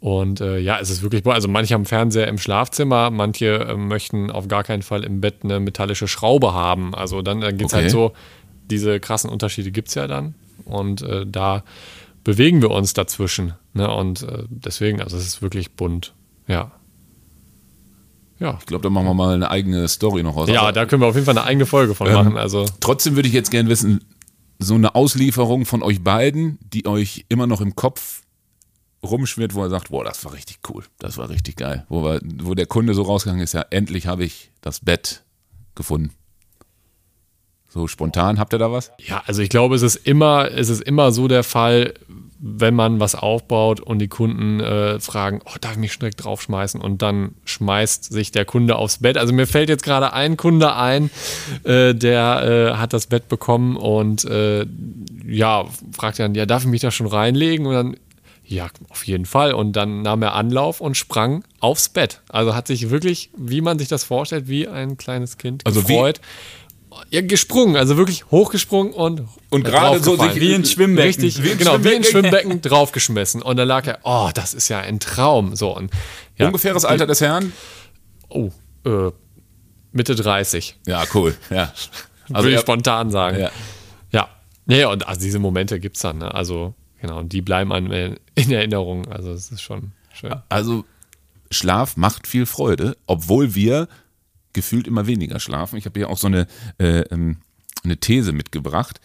Und 0.00 0.40
äh, 0.40 0.58
ja, 0.58 0.78
es 0.78 0.90
ist 0.90 1.02
wirklich, 1.02 1.24
also 1.26 1.48
manche 1.48 1.74
haben 1.74 1.84
Fernseher 1.84 2.28
im 2.28 2.38
Schlafzimmer, 2.38 3.10
manche 3.10 3.60
äh, 3.60 3.76
möchten 3.76 4.30
auf 4.30 4.48
gar 4.48 4.62
keinen 4.62 4.82
Fall 4.82 5.04
im 5.04 5.20
Bett 5.20 5.36
eine 5.42 5.60
metallische 5.60 6.06
Schraube 6.06 6.52
haben. 6.52 6.94
Also 6.94 7.22
dann, 7.22 7.40
dann 7.40 7.56
geht 7.56 7.68
es 7.68 7.72
halt 7.72 7.86
okay. 7.86 7.96
halt 7.96 8.12
so, 8.12 8.12
diese 8.70 9.00
krassen 9.00 9.30
Unterschiede 9.30 9.70
gibt 9.70 9.88
es 9.88 9.94
ja 9.94 10.06
dann. 10.06 10.34
Und 10.64 11.02
äh, 11.02 11.24
da 11.26 11.64
bewegen 12.24 12.60
wir 12.60 12.70
uns 12.70 12.92
dazwischen. 12.92 13.54
Ne? 13.72 13.90
Und 13.90 14.22
äh, 14.22 14.44
deswegen, 14.48 15.00
also 15.00 15.16
es 15.16 15.26
ist 15.26 15.42
wirklich 15.42 15.72
bunt. 15.72 16.12
Ja. 16.46 16.72
Ja. 18.38 18.58
Ich 18.60 18.66
glaube, 18.66 18.82
da 18.82 18.90
machen 18.90 19.06
wir 19.06 19.14
mal 19.14 19.34
eine 19.34 19.50
eigene 19.50 19.88
Story 19.88 20.22
noch 20.22 20.36
aus. 20.36 20.48
Ja, 20.48 20.62
also, 20.62 20.72
da 20.72 20.86
können 20.86 21.02
wir 21.02 21.06
auf 21.06 21.14
jeden 21.14 21.24
Fall 21.24 21.36
eine 21.36 21.46
eigene 21.46 21.66
Folge 21.66 21.94
von 21.94 22.06
ähm, 22.06 22.14
machen. 22.14 22.36
Also. 22.36 22.66
Trotzdem 22.80 23.16
würde 23.16 23.28
ich 23.28 23.34
jetzt 23.34 23.50
gerne 23.50 23.68
wissen, 23.68 24.04
so 24.58 24.74
eine 24.74 24.94
Auslieferung 24.94 25.64
von 25.64 25.82
euch 25.82 26.02
beiden, 26.02 26.58
die 26.60 26.86
euch 26.86 27.24
immer 27.28 27.46
noch 27.46 27.60
im 27.60 27.76
Kopf 27.76 28.22
rumschwirrt, 29.02 29.54
wo 29.54 29.62
er 29.62 29.70
sagt, 29.70 29.90
boah, 29.90 30.04
das 30.04 30.24
war 30.24 30.32
richtig 30.32 30.58
cool, 30.68 30.84
das 30.98 31.18
war 31.18 31.28
richtig 31.28 31.56
geil. 31.56 31.86
Wo, 31.88 32.04
wir, 32.04 32.20
wo 32.42 32.54
der 32.54 32.66
Kunde 32.66 32.94
so 32.94 33.02
rausgegangen 33.02 33.42
ist, 33.42 33.52
ja, 33.52 33.64
endlich 33.70 34.06
habe 34.06 34.24
ich 34.24 34.50
das 34.60 34.80
Bett 34.80 35.22
gefunden. 35.74 36.12
So 37.68 37.88
spontan, 37.88 38.38
habt 38.38 38.54
ihr 38.54 38.58
da 38.58 38.72
was? 38.72 38.90
Ja, 38.98 39.22
also 39.26 39.42
ich 39.42 39.50
glaube, 39.50 39.74
es 39.74 39.82
ist 39.82 39.96
immer, 39.96 40.50
es 40.50 40.68
ist 40.70 40.82
immer 40.82 41.12
so 41.12 41.28
der 41.28 41.44
Fall, 41.44 41.94
wenn 42.38 42.74
man 42.74 43.00
was 43.00 43.14
aufbaut 43.14 43.80
und 43.80 43.98
die 43.98 44.08
Kunden 44.08 44.60
äh, 44.60 45.00
fragen, 45.00 45.40
oh, 45.44 45.56
darf 45.60 45.72
ich 45.72 45.78
mich 45.78 45.98
direkt 45.98 46.24
draufschmeißen? 46.24 46.80
Und 46.80 47.02
dann 47.02 47.34
schmeißt 47.44 48.12
sich 48.12 48.30
der 48.30 48.44
Kunde 48.44 48.76
aufs 48.76 48.98
Bett. 48.98 49.16
Also 49.16 49.32
mir 49.32 49.46
fällt 49.46 49.68
jetzt 49.68 49.82
gerade 49.84 50.12
ein 50.12 50.36
Kunde 50.36 50.74
ein, 50.74 51.10
äh, 51.64 51.94
der 51.94 52.72
äh, 52.74 52.76
hat 52.76 52.92
das 52.92 53.06
Bett 53.06 53.28
bekommen 53.28 53.76
und 53.76 54.24
äh, 54.24 54.66
ja, 55.26 55.64
fragt 55.92 56.18
dann, 56.18 56.34
ja, 56.34 56.46
darf 56.46 56.62
ich 56.62 56.68
mich 56.68 56.82
da 56.82 56.90
schon 56.90 57.06
reinlegen? 57.06 57.66
Und 57.66 57.74
dann, 57.74 57.96
ja, 58.44 58.68
auf 58.90 59.06
jeden 59.06 59.26
Fall. 59.26 59.54
Und 59.54 59.72
dann 59.72 60.02
nahm 60.02 60.22
er 60.22 60.34
Anlauf 60.34 60.80
und 60.80 60.96
sprang 60.96 61.42
aufs 61.60 61.88
Bett. 61.88 62.20
Also 62.28 62.54
hat 62.54 62.66
sich 62.66 62.90
wirklich, 62.90 63.30
wie 63.36 63.60
man 63.60 63.78
sich 63.78 63.88
das 63.88 64.04
vorstellt, 64.04 64.46
wie 64.48 64.68
ein 64.68 64.96
kleines 64.96 65.38
Kind 65.38 65.66
also 65.66 65.80
gefreut. 65.80 66.20
Wie? 66.20 66.65
Ja, 67.10 67.20
gesprungen, 67.20 67.76
also 67.76 67.96
wirklich 67.96 68.30
hochgesprungen 68.30 68.92
und 68.92 69.22
Und 69.50 69.64
gerade 69.64 70.00
so 70.02 70.16
sich- 70.16 70.36
Wie 70.40 70.54
ein 70.54 70.64
Schwimmbecken. 70.64 71.06
Richtig, 71.22 71.42
Wie 71.42 71.56
genau, 71.56 71.82
wie 71.84 71.94
ein 71.94 72.04
Schwimmbecken. 72.04 72.60
Draufgeschmissen. 72.62 73.42
Und 73.42 73.56
dann 73.56 73.68
lag 73.68 73.86
er, 73.86 74.00
oh, 74.04 74.30
das 74.34 74.54
ist 74.54 74.68
ja 74.68 74.80
ein 74.80 75.00
Traum. 75.00 75.54
So, 75.56 75.76
und 75.76 75.90
ja, 76.36 76.46
Ungefähres 76.46 76.84
Alter 76.84 77.06
des 77.06 77.20
Herrn? 77.20 77.52
oh, 78.28 78.50
äh, 78.84 79.10
Mitte 79.92 80.14
30. 80.14 80.76
Ja, 80.86 81.04
cool. 81.14 81.36
Ja. 81.50 81.72
Also 82.32 82.42
würde 82.46 82.56
ich 82.56 82.60
spontan 82.60 83.12
sagen. 83.12 83.38
Ja. 83.38 83.50
Ja. 84.10 84.28
Ja, 84.66 84.76
ja, 84.76 84.88
und 84.90 85.06
also 85.06 85.20
diese 85.20 85.38
Momente 85.38 85.78
gibt 85.78 85.94
es 85.94 86.02
dann. 86.02 86.18
Ne? 86.18 86.34
Also, 86.34 86.74
genau, 87.00 87.20
und 87.20 87.32
die 87.32 87.40
bleiben 87.40 87.72
einem 87.72 88.16
in 88.34 88.50
Erinnerung. 88.50 89.06
Also, 89.06 89.30
es 89.30 89.52
ist 89.52 89.62
schon 89.62 89.92
schön. 90.12 90.34
Also 90.48 90.84
Schlaf 91.52 91.96
macht 91.96 92.26
viel 92.26 92.44
Freude, 92.44 92.96
obwohl 93.06 93.54
wir 93.54 93.86
gefühlt 94.56 94.88
immer 94.88 95.06
weniger 95.06 95.38
schlafen. 95.38 95.76
Ich 95.76 95.84
habe 95.84 96.00
hier 96.00 96.08
auch 96.08 96.18
so 96.18 96.26
eine, 96.26 96.48
äh, 96.78 97.00
ähm, 97.10 97.36
eine 97.84 97.98
These 97.98 98.32
mitgebracht. 98.32 99.00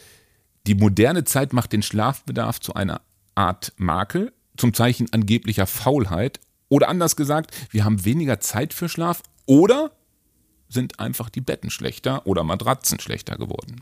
Die 0.65 0.75
moderne 0.75 1.25
Zeit 1.25 1.53
macht 1.53 1.73
den 1.73 1.83
Schlafbedarf 1.83 2.59
zu 2.59 2.73
einer 2.73 3.01
Art 3.35 3.73
Makel, 3.77 4.33
zum 4.57 4.73
Zeichen 4.73 5.11
angeblicher 5.11 5.67
Faulheit. 5.67 6.39
Oder 6.69 6.87
anders 6.87 7.15
gesagt, 7.15 7.53
wir 7.69 7.83
haben 7.83 8.05
weniger 8.05 8.39
Zeit 8.39 8.73
für 8.73 8.87
Schlaf 8.87 9.21
oder 9.45 9.91
sind 10.69 11.01
einfach 11.01 11.29
die 11.29 11.41
Betten 11.41 11.69
schlechter 11.69 12.25
oder 12.25 12.43
Matratzen 12.45 12.99
schlechter 12.99 13.37
geworden. 13.37 13.81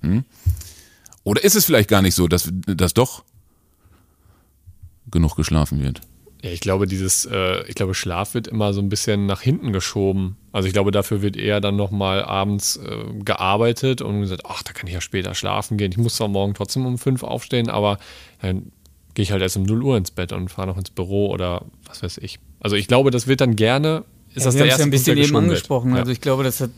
Hm? 0.00 0.24
Oder 1.22 1.44
ist 1.44 1.54
es 1.54 1.64
vielleicht 1.64 1.88
gar 1.88 2.02
nicht 2.02 2.16
so, 2.16 2.26
dass, 2.26 2.50
dass 2.52 2.94
doch 2.94 3.24
genug 5.08 5.36
geschlafen 5.36 5.80
wird? 5.80 6.00
Ja, 6.46 6.52
ich 6.52 6.60
glaube, 6.60 6.86
dieses, 6.86 7.26
äh, 7.26 7.64
ich 7.66 7.74
glaube, 7.74 7.92
Schlaf 7.92 8.34
wird 8.34 8.46
immer 8.46 8.72
so 8.72 8.80
ein 8.80 8.88
bisschen 8.88 9.26
nach 9.26 9.40
hinten 9.40 9.72
geschoben. 9.72 10.36
Also 10.52 10.68
ich 10.68 10.72
glaube, 10.72 10.92
dafür 10.92 11.20
wird 11.20 11.36
eher 11.36 11.60
dann 11.60 11.74
nochmal 11.74 12.22
abends 12.22 12.76
äh, 12.76 13.04
gearbeitet 13.24 14.00
und 14.00 14.20
gesagt, 14.20 14.42
ach, 14.46 14.62
da 14.62 14.72
kann 14.72 14.86
ich 14.86 14.94
ja 14.94 15.00
später 15.00 15.34
schlafen 15.34 15.76
gehen. 15.76 15.90
Ich 15.90 15.98
muss 15.98 16.14
zwar 16.14 16.28
morgen 16.28 16.54
trotzdem 16.54 16.86
um 16.86 16.98
fünf 16.98 17.24
aufstehen, 17.24 17.68
aber 17.68 17.98
dann 18.42 18.70
gehe 19.14 19.24
ich 19.24 19.32
halt 19.32 19.42
erst 19.42 19.56
um 19.56 19.64
0 19.64 19.82
Uhr 19.82 19.96
ins 19.96 20.12
Bett 20.12 20.30
und 20.30 20.48
fahre 20.48 20.68
noch 20.68 20.78
ins 20.78 20.90
Büro 20.90 21.32
oder 21.32 21.64
was 21.88 22.04
weiß 22.04 22.18
ich. 22.18 22.38
Also 22.60 22.76
ich 22.76 22.86
glaube, 22.86 23.10
das 23.10 23.26
wird 23.26 23.40
dann 23.40 23.56
gerne, 23.56 24.04
ist 24.32 24.46
das 24.46 24.54
wir 24.54 24.60
der 24.60 24.66
erste 24.68 24.82
ja 24.82 24.86
ein 24.86 24.90
bisschen 24.92 25.16
Punkt, 25.16 25.28
eben 25.28 25.36
angesprochen. 25.36 25.90
Ja. 25.94 25.96
Also 25.96 26.12
ich 26.12 26.20
glaube, 26.20 26.44
das 26.44 26.60
hat, 26.60 26.70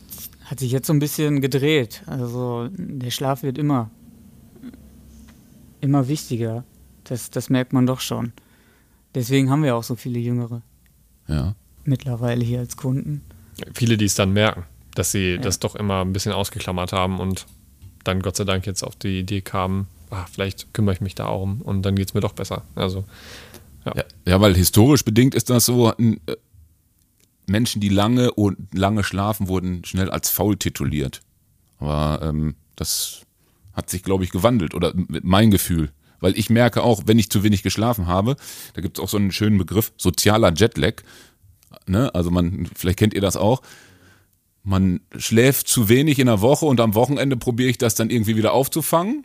hat 0.47 0.61
sich 0.61 0.73
jetzt 0.73 0.87
so 0.87 0.95
ein 0.95 0.99
bisschen 0.99 1.43
gedreht. 1.43 2.05
Also 2.07 2.71
der 2.73 3.11
Schlaf 3.11 3.43
wird 3.43 3.59
immer, 3.59 3.91
immer 5.83 6.09
wichtiger. 6.09 6.65
Das, 7.05 7.29
das 7.29 7.51
merkt 7.51 7.75
man 7.75 7.87
doch 7.87 8.01
schon. 8.01 8.33
Deswegen 9.15 9.51
haben 9.51 9.63
wir 9.63 9.77
auch 9.77 9.83
so 9.83 9.97
viele 9.97 10.19
Jüngere 10.19 10.63
Ja. 11.27 11.55
mittlerweile 11.85 12.45
hier 12.45 12.61
als 12.61 12.77
Kunden. 12.77 13.23
Viele, 13.75 13.97
die 13.97 14.05
es 14.05 14.15
dann 14.15 14.33
merken, 14.33 14.65
dass 14.95 15.13
sie 15.13 15.39
das 15.39 15.59
doch 15.59 15.75
immer 15.75 16.03
ein 16.05 16.13
bisschen 16.13 16.33
ausgeklammert 16.33 16.93
haben 16.93 17.19
und 17.19 17.47
dann 18.05 18.21
Gott 18.23 18.37
sei 18.37 18.45
Dank 18.45 18.67
jetzt 18.67 18.83
auf 18.83 18.97
die 18.97 19.21
Idee 19.21 19.41
kamen, 19.41 19.87
ah, 20.11 20.25
vielleicht 20.31 20.73
kümmere 20.73 20.95
ich 20.95 21.01
mich 21.01 21.15
da 21.15 21.27
auch 21.27 21.43
um 21.43 21.61
und 21.63 21.83
dann 21.83 21.97
geht 21.97 22.09
es 22.09 22.15
mir 22.15 22.21
doch 22.21 22.33
besser. 22.33 22.63
Also 22.75 23.05
Ja, 23.85 24.05
ja, 24.27 24.41
weil 24.41 24.55
historisch 24.55 25.05
bedingt 25.05 25.35
ist 25.35 25.51
das 25.51 25.65
so, 25.67 25.91
n- 25.93 26.21
äh, 26.27 26.37
Menschen, 27.47 27.81
die 27.81 27.89
lange 27.89 28.33
und 28.33 28.59
lange 28.75 29.03
schlafen, 29.03 29.49
wurden 29.49 29.83
schnell 29.85 30.11
als 30.11 30.29
faul 30.31 30.57
tituliert. 30.59 31.23
Aber 31.79 32.21
ähm, 32.23 32.55
das 32.77 33.23
hat 33.73 33.89
sich, 33.89 34.03
glaube 34.03 34.25
ich, 34.25 34.31
gewandelt 34.31 34.75
oder 34.75 34.93
mein 35.23 35.51
Gefühl. 35.51 35.91
Weil 36.21 36.37
ich 36.39 36.51
merke 36.51 36.83
auch, 36.83 37.03
wenn 37.07 37.19
ich 37.19 37.31
zu 37.31 37.43
wenig 37.43 37.63
geschlafen 37.63 38.07
habe, 38.07 38.37
da 38.75 38.81
gibt 38.81 38.99
es 38.99 39.05
auch 39.05 39.09
so 39.09 39.17
einen 39.17 39.33
schönen 39.33 39.59
Begriff, 39.59 39.93
sozialer 39.97 40.53
Jetlag. 40.55 41.03
Ne? 41.87 42.15
Also 42.15 42.31
man, 42.31 42.69
vielleicht 42.75 42.99
kennt 42.99 43.15
ihr 43.15 43.21
das 43.21 43.37
auch. 43.37 43.63
Man 44.65 45.01
schläft 45.17 45.69
zu 45.69 45.89
wenig 45.89 46.19
in 46.19 46.27
der 46.27 46.41
Woche 46.41 46.67
und 46.67 46.81
am 46.81 46.95
Wochenende 46.95 47.37
probiere 47.37 47.71
ich 47.71 47.79
das 47.79 47.95
dann 47.95 48.11
irgendwie 48.11 48.37
wieder 48.37 48.53
aufzufangen. 48.53 49.25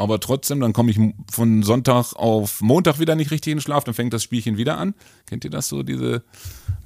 Aber 0.00 0.20
trotzdem, 0.20 0.60
dann 0.60 0.72
komme 0.72 0.92
ich 0.92 0.98
von 1.28 1.64
Sonntag 1.64 2.12
auf 2.14 2.60
Montag 2.60 3.00
wieder 3.00 3.16
nicht 3.16 3.32
richtig 3.32 3.50
in 3.50 3.56
den 3.56 3.62
Schlaf, 3.62 3.82
dann 3.82 3.94
fängt 3.94 4.12
das 4.12 4.22
Spielchen 4.22 4.56
wieder 4.56 4.78
an. 4.78 4.94
Kennt 5.26 5.44
ihr 5.44 5.50
das 5.50 5.66
so, 5.66 5.82
diese? 5.82 6.22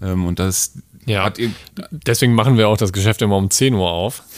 Ähm, 0.01 0.25
und 0.25 0.39
das 0.39 0.79
Ja, 1.05 1.25
hat 1.25 1.39
ihr. 1.39 1.51
deswegen 1.91 2.35
machen 2.35 2.57
wir 2.57 2.69
auch 2.69 2.77
das 2.77 2.93
Geschäft 2.93 3.23
immer 3.23 3.37
um 3.37 3.51
10 3.51 3.75
Uhr 3.75 3.91
auf. 3.91 4.23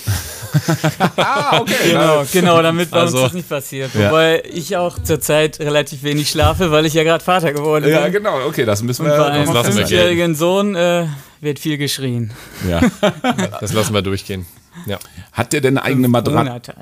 Ah, 1.16 1.58
okay. 1.60 1.74
Genau, 1.90 2.24
genau, 2.32 2.62
damit 2.62 2.90
bei 2.90 3.00
Also- 3.00 3.16
uns 3.18 3.26
das 3.26 3.32
nicht 3.34 3.48
passiert. 3.48 3.92
Ja. 3.94 4.08
Wobei 4.10 4.42
ich 4.52 4.76
auch 4.76 4.98
zurzeit 5.02 5.58
relativ 5.58 6.04
wenig 6.04 6.30
schlafe, 6.30 6.70
weil 6.70 6.86
ich 6.86 6.94
ja 6.94 7.02
gerade 7.02 7.24
Vater 7.24 7.52
geworden 7.52 7.84
bin. 7.84 7.92
Ja, 7.92 8.08
genau, 8.08 8.46
okay, 8.46 8.64
das 8.64 8.82
müssen 8.82 9.02
Und 9.04 9.10
wir. 9.10 9.18
bei 9.18 9.26
einem 9.30 9.52
fünfjährigen 9.64 10.34
Sohn 10.36 10.74
äh, 10.76 11.06
wird 11.40 11.58
viel 11.58 11.76
geschrien. 11.76 12.30
Ja. 12.68 12.80
Das 13.60 13.72
lassen 13.72 13.94
wir 13.94 14.02
durchgehen. 14.02 14.46
Ja. 14.86 14.98
Hat 15.32 15.52
der 15.52 15.60
denn 15.60 15.78
eine 15.78 15.86
eigene 15.86 16.08
Matratze? 16.08 16.74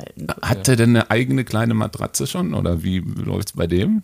Hat 0.42 0.66
der 0.66 0.76
denn 0.76 0.90
eine 0.90 1.10
eigene 1.10 1.44
kleine 1.44 1.74
Matratze 1.74 2.26
schon? 2.26 2.54
Oder 2.54 2.82
wie 2.82 2.98
läuft's 3.24 3.52
bei 3.52 3.66
dem? 3.66 4.02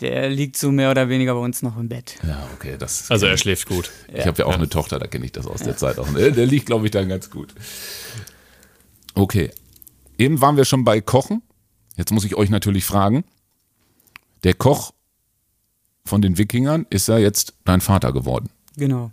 Der 0.00 0.28
liegt 0.28 0.56
so 0.56 0.72
mehr 0.72 0.90
oder 0.90 1.08
weniger 1.08 1.34
bei 1.34 1.40
uns 1.40 1.62
noch 1.62 1.76
im 1.76 1.88
Bett. 1.88 2.16
Ja, 2.26 2.48
okay, 2.54 2.76
das. 2.78 3.10
Also 3.10 3.26
er 3.26 3.36
schläft 3.36 3.68
gut. 3.68 3.90
Ich 4.12 4.26
habe 4.26 4.38
ja 4.42 4.46
auch 4.46 4.54
eine 4.54 4.68
Tochter, 4.68 4.98
da 4.98 5.06
kenne 5.06 5.24
ich 5.24 5.32
das 5.32 5.46
aus 5.46 5.62
der 5.62 5.76
Zeit 5.76 5.98
auch. 5.98 6.08
Der 6.12 6.46
liegt, 6.46 6.66
glaube 6.66 6.86
ich, 6.86 6.90
dann 6.90 7.08
ganz 7.08 7.30
gut. 7.30 7.54
Okay. 9.14 9.50
Eben 10.18 10.40
waren 10.40 10.56
wir 10.56 10.64
schon 10.64 10.84
bei 10.84 11.00
Kochen. 11.00 11.42
Jetzt 11.96 12.12
muss 12.12 12.24
ich 12.24 12.34
euch 12.34 12.50
natürlich 12.50 12.84
fragen. 12.84 13.24
Der 14.42 14.54
Koch 14.54 14.92
von 16.04 16.20
den 16.22 16.38
Wikingern 16.38 16.86
ist 16.90 17.08
ja 17.08 17.18
jetzt 17.18 17.54
dein 17.64 17.80
Vater 17.80 18.12
geworden. 18.12 18.50
Genau. 18.76 19.10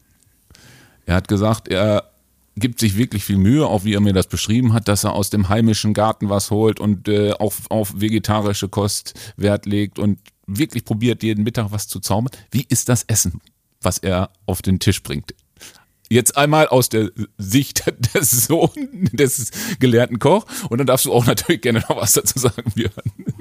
Er 1.05 1.15
hat 1.15 1.27
gesagt, 1.27 1.67
er 1.67 2.11
gibt 2.57 2.79
sich 2.79 2.97
wirklich 2.97 3.23
viel 3.23 3.37
Mühe, 3.37 3.65
auch 3.65 3.85
wie 3.85 3.93
er 3.93 4.01
mir 4.01 4.13
das 4.13 4.27
beschrieben 4.27 4.73
hat, 4.73 4.87
dass 4.87 5.03
er 5.03 5.13
aus 5.13 5.29
dem 5.29 5.49
heimischen 5.49 5.93
Garten 5.93 6.29
was 6.29 6.51
holt 6.51 6.79
und 6.79 7.07
äh, 7.07 7.31
auf, 7.31 7.61
auf 7.69 7.99
vegetarische 7.99 8.67
Kost 8.67 9.13
Wert 9.37 9.65
legt 9.65 9.99
und 9.99 10.19
wirklich 10.57 10.85
probiert, 10.85 11.23
jeden 11.23 11.43
Mittag 11.43 11.71
was 11.71 11.87
zu 11.87 11.99
zaubern. 11.99 12.31
Wie 12.51 12.65
ist 12.69 12.89
das 12.89 13.03
Essen, 13.03 13.41
was 13.81 13.97
er 13.97 14.29
auf 14.45 14.61
den 14.61 14.79
Tisch 14.79 15.01
bringt? 15.03 15.33
Jetzt 16.09 16.35
einmal 16.35 16.67
aus 16.67 16.89
der 16.89 17.09
Sicht 17.37 17.83
des 18.13 18.47
Sohns, 18.47 18.75
des 19.13 19.51
gelernten 19.79 20.19
Koch 20.19 20.45
und 20.69 20.77
dann 20.79 20.85
darfst 20.87 21.05
du 21.05 21.13
auch 21.13 21.25
natürlich 21.25 21.61
gerne 21.61 21.79
noch 21.87 21.95
was 21.95 22.13
dazu 22.13 22.37
sagen, 22.37 22.69
Björn. 22.75 22.91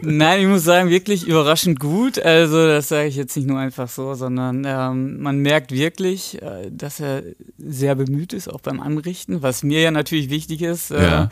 Nein, 0.03 0.41
ich 0.43 0.47
muss 0.47 0.63
sagen, 0.63 0.89
wirklich 0.89 1.27
überraschend 1.27 1.81
gut. 1.81 2.19
Also 2.21 2.65
das 2.69 2.89
sage 2.89 3.09
ich 3.09 3.17
jetzt 3.17 3.37
nicht 3.37 3.49
nur 3.49 3.59
einfach 3.59 3.89
so, 3.89 4.15
sondern 4.15 4.65
ähm, 4.65 5.21
man 5.21 5.41
merkt 5.41 5.73
wirklich, 5.73 6.41
äh, 6.41 6.71
dass 6.71 7.01
er 7.01 7.25
sehr 7.59 7.97
bemüht 7.97 8.33
ist, 8.33 8.47
auch 8.49 8.61
beim 8.61 8.79
Anrichten, 8.81 9.43
was 9.43 9.65
mir 9.65 9.81
ja 9.81 9.91
natürlich 9.91 10.31
wichtig 10.31 10.63
ist. 10.63 10.93
Äh, 10.93 11.03
Ja. 11.03 11.31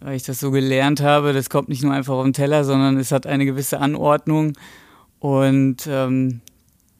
Weil 0.00 0.16
ich 0.16 0.22
das 0.22 0.38
so 0.38 0.50
gelernt 0.50 1.00
habe, 1.00 1.32
das 1.32 1.50
kommt 1.50 1.68
nicht 1.68 1.82
nur 1.82 1.92
einfach 1.92 2.14
auf 2.14 2.24
den 2.24 2.32
Teller, 2.32 2.64
sondern 2.64 2.98
es 2.98 3.10
hat 3.10 3.26
eine 3.26 3.44
gewisse 3.44 3.80
Anordnung 3.80 4.52
und 5.18 5.88
ähm, 5.88 6.40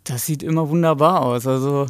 das 0.05 0.27
sieht 0.27 0.43
immer 0.43 0.69
wunderbar 0.69 1.23
aus. 1.23 1.47
Also 1.47 1.87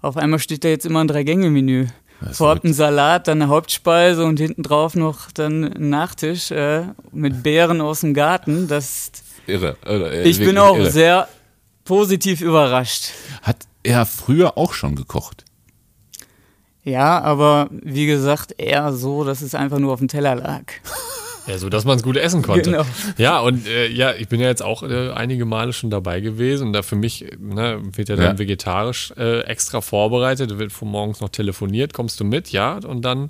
auf 0.00 0.16
einmal 0.16 0.38
steht 0.38 0.64
da 0.64 0.68
jetzt 0.68 0.86
immer 0.86 1.00
ein 1.00 1.08
Drei-Gänge-Menü. 1.08 1.86
Vorab 2.32 2.64
ein 2.64 2.72
Salat, 2.72 3.28
dann 3.28 3.42
eine 3.42 3.50
Hauptspeise 3.50 4.24
und 4.24 4.38
hinten 4.38 4.62
drauf 4.62 4.94
noch 4.94 5.30
dann 5.30 5.64
ein 5.64 5.90
Nachtisch 5.90 6.50
äh, 6.50 6.84
mit 7.12 7.42
Beeren 7.42 7.80
aus 7.80 8.00
dem 8.00 8.14
Garten. 8.14 8.68
Das, 8.68 9.10
Irre. 9.46 9.76
irre 9.84 10.22
ich 10.22 10.38
bin 10.38 10.56
auch 10.56 10.78
irre. 10.78 10.90
sehr 10.90 11.28
positiv 11.84 12.40
überrascht. 12.40 13.10
Hat 13.42 13.56
er 13.82 14.06
früher 14.06 14.56
auch 14.56 14.72
schon 14.72 14.94
gekocht? 14.94 15.44
Ja, 16.84 17.20
aber 17.22 17.68
wie 17.70 18.06
gesagt, 18.06 18.54
eher 18.58 18.92
so, 18.92 19.24
dass 19.24 19.40
es 19.42 19.54
einfach 19.54 19.78
nur 19.78 19.92
auf 19.92 19.98
dem 20.00 20.08
Teller 20.08 20.34
lag. 20.36 20.62
Ja, 21.46 21.58
so 21.58 21.68
dass 21.68 21.84
man 21.84 21.98
es 21.98 22.02
gut 22.02 22.16
essen 22.16 22.40
konnte. 22.40 22.70
Genau. 22.70 22.84
Ja, 23.18 23.38
und 23.40 23.66
äh, 23.68 23.86
ja, 23.88 24.14
ich 24.14 24.28
bin 24.28 24.40
ja 24.40 24.46
jetzt 24.46 24.62
auch 24.62 24.82
äh, 24.82 25.10
einige 25.10 25.44
Male 25.44 25.74
schon 25.74 25.90
dabei 25.90 26.20
gewesen. 26.20 26.68
Und 26.68 26.72
da 26.72 26.80
für 26.80 26.96
mich 26.96 27.26
ne, 27.38 27.80
wird 27.82 28.08
ja 28.08 28.16
dann 28.16 28.24
Ja. 28.24 28.38
vegetarisch 28.38 29.12
äh, 29.18 29.40
extra 29.42 29.82
vorbereitet. 29.82 30.50
Da 30.52 30.58
wird 30.58 30.72
von 30.72 30.88
morgens 30.88 31.20
noch 31.20 31.28
telefoniert, 31.28 31.92
kommst 31.92 32.18
du 32.18 32.24
mit, 32.24 32.48
ja, 32.50 32.78
und 32.78 33.02
dann 33.02 33.28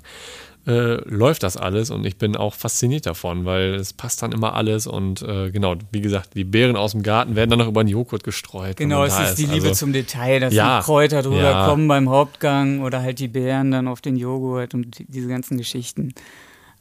äh, 0.67 0.95
läuft 1.09 1.43
das 1.43 1.57
alles. 1.57 1.91
Und 1.91 2.05
ich 2.05 2.17
bin 2.17 2.35
auch 2.35 2.53
fasziniert 2.55 3.05
davon, 3.05 3.45
weil 3.45 3.75
es 3.75 3.93
passt 3.93 4.21
dann 4.23 4.31
immer 4.31 4.53
alles. 4.55 4.87
Und 4.87 5.21
äh, 5.21 5.51
genau, 5.51 5.75
wie 5.91 6.01
gesagt, 6.01 6.31
die 6.35 6.43
Beeren 6.43 6.75
aus 6.75 6.91
dem 6.93 7.03
Garten 7.03 7.35
werden 7.35 7.49
dann 7.51 7.59
noch 7.59 7.67
über 7.67 7.83
den 7.83 7.89
Joghurt 7.89 8.23
gestreut. 8.23 8.77
Genau, 8.77 9.03
es 9.03 9.15
da 9.15 9.25
ist 9.29 9.35
die 9.37 9.45
Liebe 9.45 9.67
Also, 9.69 9.73
zum 9.85 9.93
Detail, 9.93 10.39
dass 10.39 10.53
Ja. 10.53 10.79
die 10.79 10.85
Kräuter 10.85 11.21
drüber 11.21 11.41
Ja. 11.41 11.67
kommen 11.67 11.87
beim 11.87 12.09
Hauptgang 12.09 12.81
oder 12.81 13.01
halt 13.01 13.19
die 13.19 13.27
Beeren 13.27 13.71
dann 13.71 13.87
auf 13.87 14.01
den 14.01 14.15
Joghurt 14.15 14.73
und 14.73 14.97
die- 14.97 15.05
diese 15.05 15.27
ganzen 15.27 15.57
Geschichten. 15.57 16.13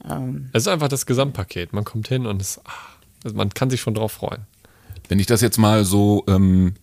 Ähm, 0.08 0.48
Es 0.52 0.62
ist 0.62 0.68
einfach 0.68 0.88
das 0.88 1.06
Gesamtpaket. 1.06 1.72
Man 1.72 1.84
kommt 1.84 2.08
hin 2.08 2.26
und 2.26 2.40
es, 2.40 2.60
ah, 2.64 3.30
man 3.34 3.50
kann 3.50 3.70
sich 3.70 3.80
schon 3.80 3.94
drauf 3.94 4.12
freuen. 4.12 4.46
Wenn 5.08 5.18
ich 5.18 5.26
das 5.26 5.40
jetzt 5.42 5.58
mal 5.58 5.84
so, 5.84 6.24
ähm, 6.28 6.74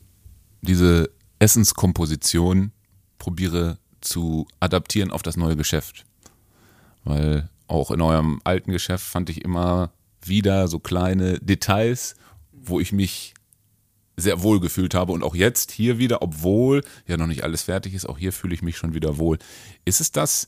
diese 0.61 1.09
Essenskomposition 1.39 2.71
probiere 3.17 3.77
zu 4.01 4.47
adaptieren 4.59 5.11
auf 5.11 5.21
das 5.23 5.37
neue 5.37 5.55
Geschäft. 5.55 6.05
Weil 7.03 7.49
auch 7.67 7.91
in 7.91 8.01
eurem 8.01 8.41
alten 8.43 8.71
Geschäft 8.71 9.05
fand 9.05 9.29
ich 9.29 9.43
immer 9.43 9.91
wieder 10.23 10.67
so 10.67 10.79
kleine 10.79 11.39
Details, 11.39 12.15
wo 12.51 12.79
ich 12.79 12.91
mich 12.91 13.33
sehr 14.17 14.43
wohl 14.43 14.59
gefühlt 14.59 14.93
habe. 14.93 15.13
Und 15.13 15.23
auch 15.23 15.35
jetzt 15.35 15.71
hier 15.71 15.97
wieder, 15.97 16.21
obwohl 16.21 16.83
ja 17.07 17.17
noch 17.17 17.27
nicht 17.27 17.43
alles 17.43 17.63
fertig 17.63 17.93
ist, 17.93 18.07
auch 18.07 18.17
hier 18.17 18.33
fühle 18.33 18.53
ich 18.53 18.61
mich 18.61 18.77
schon 18.77 18.93
wieder 18.93 19.17
wohl. 19.17 19.39
Ist 19.85 20.01
es 20.01 20.11
das 20.11 20.47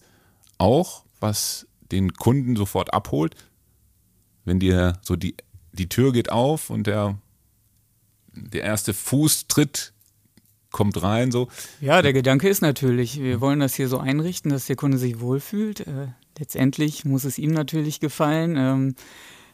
auch, 0.58 1.06
was 1.20 1.68
den 1.92 2.14
Kunden 2.14 2.56
sofort 2.56 2.94
abholt? 2.94 3.36
Wenn 4.46 4.60
dir 4.60 5.00
so 5.02 5.16
die, 5.16 5.36
die 5.72 5.90
Tür 5.90 6.12
geht 6.12 6.32
auf 6.32 6.70
und 6.70 6.88
der, 6.88 7.18
der 8.34 8.64
erste 8.64 8.94
Fußtritt 8.94 9.93
kommt 10.74 11.02
rein, 11.02 11.32
so. 11.32 11.48
Ja, 11.80 12.02
der 12.02 12.12
Gedanke 12.12 12.50
ist 12.50 12.62
natürlich, 12.62 13.22
wir 13.22 13.40
wollen 13.40 13.62
das 13.62 13.76
hier 13.76 13.88
so 13.88 14.00
einrichten, 14.00 14.52
dass 14.52 14.66
der 14.66 14.76
Kunde 14.76 14.98
sich 14.98 15.22
wohlfühlt. 15.22 15.88
Äh, 15.88 16.08
letztendlich 16.38 17.06
muss 17.06 17.24
es 17.24 17.38
ihm 17.38 17.52
natürlich 17.52 18.02
gefallen. 18.02 18.58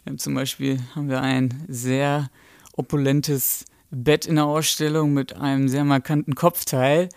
Ähm, 0.07 0.17
zum 0.17 0.33
Beispiel 0.33 0.79
haben 0.95 1.09
wir 1.09 1.21
ein 1.21 1.63
sehr 1.67 2.31
opulentes 2.73 3.65
Bett 3.91 4.25
in 4.25 4.35
der 4.35 4.45
Ausstellung 4.45 5.13
mit 5.13 5.35
einem 5.35 5.67
sehr 5.67 5.83
markanten 5.83 6.33
Kopfteil. 6.33 7.09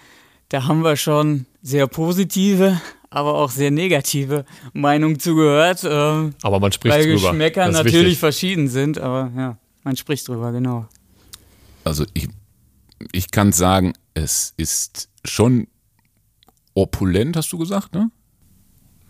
Da 0.48 0.66
haben 0.66 0.82
wir 0.82 0.96
schon 0.96 1.46
sehr 1.62 1.86
positive, 1.86 2.80
aber 3.08 3.34
auch 3.34 3.50
sehr 3.50 3.70
negative 3.70 4.44
Meinungen 4.72 5.18
zugehört. 5.18 5.86
Ähm, 5.88 6.34
aber 6.42 6.60
man 6.60 6.72
spricht 6.72 6.94
weil 6.94 7.04
drüber. 7.04 7.22
Weil 7.22 7.30
Geschmäcker 7.30 7.68
natürlich 7.70 8.02
wichtig. 8.02 8.18
verschieden 8.18 8.68
sind, 8.68 8.98
aber 8.98 9.30
ja, 9.36 9.56
man 9.84 9.96
spricht 9.96 10.28
drüber, 10.28 10.52
genau. 10.52 10.86
Also 11.84 12.04
ich, 12.14 12.28
ich 13.12 13.30
kann 13.30 13.52
sagen, 13.52 13.92
es 14.14 14.54
ist 14.56 15.08
schon 15.24 15.68
opulent, 16.74 17.36
hast 17.36 17.52
du 17.52 17.58
gesagt, 17.58 17.94
ne? 17.94 18.10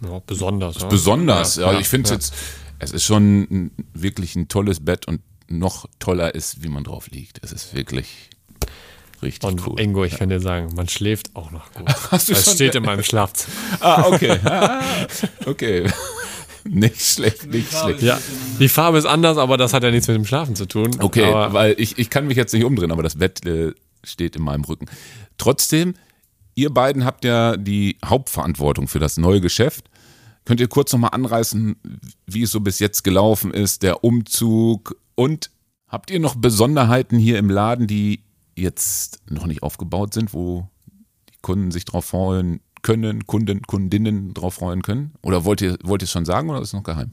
Ja, 0.04 0.20
besonders. 0.26 0.80
Ja. 0.80 0.88
Besonders, 0.88 1.56
ja. 1.56 1.72
ja 1.72 1.78
ich 1.78 1.88
finde 1.88 2.06
es 2.06 2.10
jetzt, 2.10 2.34
es 2.78 2.92
ist 2.92 3.04
schon 3.04 3.42
ein, 3.42 3.70
wirklich 3.92 4.34
ein 4.34 4.48
tolles 4.48 4.84
Bett 4.84 5.06
und 5.06 5.20
noch 5.48 5.86
toller 5.98 6.34
ist, 6.34 6.62
wie 6.62 6.68
man 6.68 6.84
drauf 6.84 7.08
liegt. 7.10 7.40
Es 7.44 7.52
ist 7.52 7.74
wirklich 7.74 8.30
richtig 9.22 9.48
und 9.48 9.66
cool. 9.66 9.80
Ingo, 9.80 10.04
ich 10.04 10.16
kann 10.16 10.28
dir 10.28 10.40
sagen, 10.40 10.74
man 10.74 10.88
schläft 10.88 11.36
auch 11.36 11.50
noch 11.50 11.72
gut. 11.72 11.88
Hast 12.10 12.28
du 12.28 12.32
das 12.32 12.44
schon 12.44 12.54
steht 12.54 12.74
in 12.74 12.82
meinem 12.82 13.04
Schlafzimmer. 13.04 13.54
Ah, 13.80 14.06
okay. 14.06 14.38
Ah, 14.44 14.82
okay. 15.46 15.90
Nicht 16.68 17.00
schlecht, 17.00 17.50
nicht 17.50 17.72
schlecht. 17.72 18.02
Ja, 18.02 18.18
die 18.60 18.68
Farbe 18.68 18.98
ist 18.98 19.06
anders, 19.06 19.36
aber 19.36 19.56
das 19.56 19.72
hat 19.72 19.82
ja 19.82 19.90
nichts 19.90 20.06
mit 20.06 20.16
dem 20.16 20.24
Schlafen 20.24 20.54
zu 20.54 20.66
tun. 20.66 20.90
Okay, 21.00 21.32
weil 21.32 21.74
ich, 21.78 21.98
ich 21.98 22.08
kann 22.08 22.26
mich 22.26 22.36
jetzt 22.36 22.52
nicht 22.52 22.64
umdrehen, 22.64 22.92
aber 22.92 23.02
das 23.02 23.16
Bett 23.16 23.44
äh, 23.46 23.72
steht 24.04 24.36
in 24.36 24.42
meinem 24.42 24.64
Rücken. 24.64 24.86
Trotzdem, 25.38 25.94
ihr 26.54 26.70
beiden 26.70 27.04
habt 27.04 27.24
ja 27.24 27.56
die 27.56 27.98
Hauptverantwortung 28.04 28.86
für 28.86 28.98
das 28.98 29.16
neue 29.16 29.40
Geschäft. 29.40 29.86
Könnt 30.44 30.60
ihr 30.60 30.68
kurz 30.68 30.92
nochmal 30.92 31.10
anreißen, 31.12 31.76
wie 32.26 32.42
es 32.42 32.50
so 32.50 32.60
bis 32.60 32.78
jetzt 32.78 33.02
gelaufen 33.02 33.52
ist, 33.52 33.82
der 33.82 34.04
Umzug 34.04 34.96
und 35.14 35.50
habt 35.88 36.10
ihr 36.10 36.20
noch 36.20 36.34
Besonderheiten 36.34 37.18
hier 37.18 37.38
im 37.38 37.50
Laden, 37.50 37.86
die 37.86 38.24
jetzt 38.56 39.20
noch 39.30 39.46
nicht 39.46 39.62
aufgebaut 39.62 40.14
sind, 40.14 40.34
wo 40.34 40.68
die 41.28 41.38
Kunden 41.42 41.70
sich 41.70 41.84
drauf 41.84 42.06
freuen 42.06 42.60
können, 42.82 43.26
Kunden, 43.26 43.62
Kundinnen 43.62 44.34
drauf 44.34 44.54
freuen 44.54 44.82
können? 44.82 45.12
Oder 45.22 45.44
wollt 45.44 45.60
ihr, 45.60 45.78
wollt 45.82 46.02
ihr 46.02 46.04
es 46.04 46.10
schon 46.10 46.24
sagen 46.24 46.50
oder 46.50 46.60
ist 46.60 46.68
es 46.68 46.74
noch 46.74 46.82
geheim? 46.82 47.12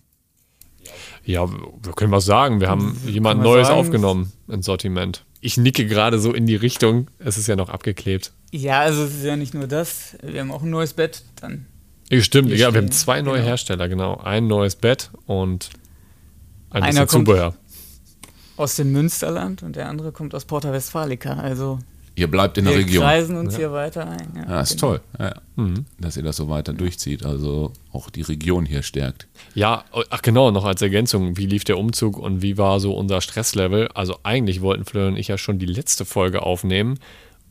Ja, 1.23 1.47
wir 1.49 1.93
können 1.95 2.11
was 2.11 2.25
sagen. 2.25 2.59
Wir 2.59 2.69
haben 2.69 2.97
jemand 3.05 3.41
Neues 3.41 3.67
sagen? 3.67 3.79
aufgenommen 3.79 4.31
ins 4.47 4.65
Sortiment. 4.65 5.25
Ich 5.41 5.57
nicke 5.57 5.85
gerade 5.85 6.19
so 6.19 6.33
in 6.33 6.47
die 6.47 6.55
Richtung. 6.55 7.07
Es 7.19 7.37
ist 7.37 7.47
ja 7.47 7.55
noch 7.55 7.69
abgeklebt. 7.69 8.33
Ja, 8.51 8.81
also 8.81 9.03
es 9.03 9.15
ist 9.15 9.23
ja 9.23 9.35
nicht 9.35 9.53
nur 9.53 9.67
das. 9.67 10.17
Wir 10.23 10.41
haben 10.41 10.51
auch 10.51 10.63
ein 10.63 10.69
neues 10.69 10.93
Bett 10.93 11.23
dann. 11.39 11.65
Ja, 12.09 12.21
stimmt, 12.21 12.49
ja, 12.49 12.73
wir 12.73 12.81
haben 12.81 12.91
zwei 12.91 13.21
neue 13.21 13.35
genau. 13.35 13.47
Hersteller, 13.47 13.87
genau. 13.87 14.17
Ein 14.17 14.47
neues 14.47 14.75
Bett 14.75 15.11
und 15.27 15.69
ein 16.71 16.81
Einer 16.81 17.05
bisschen 17.05 17.25
Zubehör. 17.25 17.55
Aus 18.57 18.75
dem 18.75 18.91
Münsterland 18.91 19.61
und 19.63 19.75
der 19.75 19.87
andere 19.87 20.11
kommt 20.11 20.33
aus 20.33 20.45
Porta 20.45 20.71
Westfalica. 20.71 21.33
Also 21.33 21.79
Ihr 22.19 22.29
bleibt 22.29 22.57
in 22.57 22.65
der 22.65 22.75
Region. 22.75 23.01
Wir 23.03 23.09
kreisen 23.09 23.37
uns 23.37 23.53
ja. 23.53 23.59
hier 23.59 23.71
weiter 23.71 24.09
ein. 24.09 24.33
Ja, 24.35 24.49
ja 24.49 24.61
ist 24.61 24.71
genau. 24.71 24.87
toll, 24.93 25.01
ja, 25.19 25.35
mhm. 25.55 25.85
dass 25.99 26.17
ihr 26.17 26.23
das 26.23 26.35
so 26.35 26.49
weiter 26.49 26.73
durchzieht, 26.73 27.25
also 27.25 27.71
auch 27.93 28.09
die 28.09 28.23
Region 28.23 28.65
hier 28.65 28.83
stärkt. 28.83 29.27
Ja, 29.53 29.85
ach 30.09 30.21
genau, 30.21 30.51
noch 30.51 30.65
als 30.65 30.81
Ergänzung, 30.81 31.37
wie 31.37 31.45
lief 31.45 31.63
der 31.63 31.77
Umzug 31.77 32.17
und 32.17 32.41
wie 32.41 32.57
war 32.57 32.81
so 32.81 32.93
unser 32.93 33.21
Stresslevel? 33.21 33.87
Also 33.93 34.17
eigentlich 34.23 34.61
wollten 34.61 34.83
Florian 34.83 35.13
und 35.13 35.19
ich 35.19 35.29
ja 35.29 35.37
schon 35.37 35.59
die 35.59 35.65
letzte 35.65 36.03
Folge 36.03 36.43
aufnehmen 36.43 36.99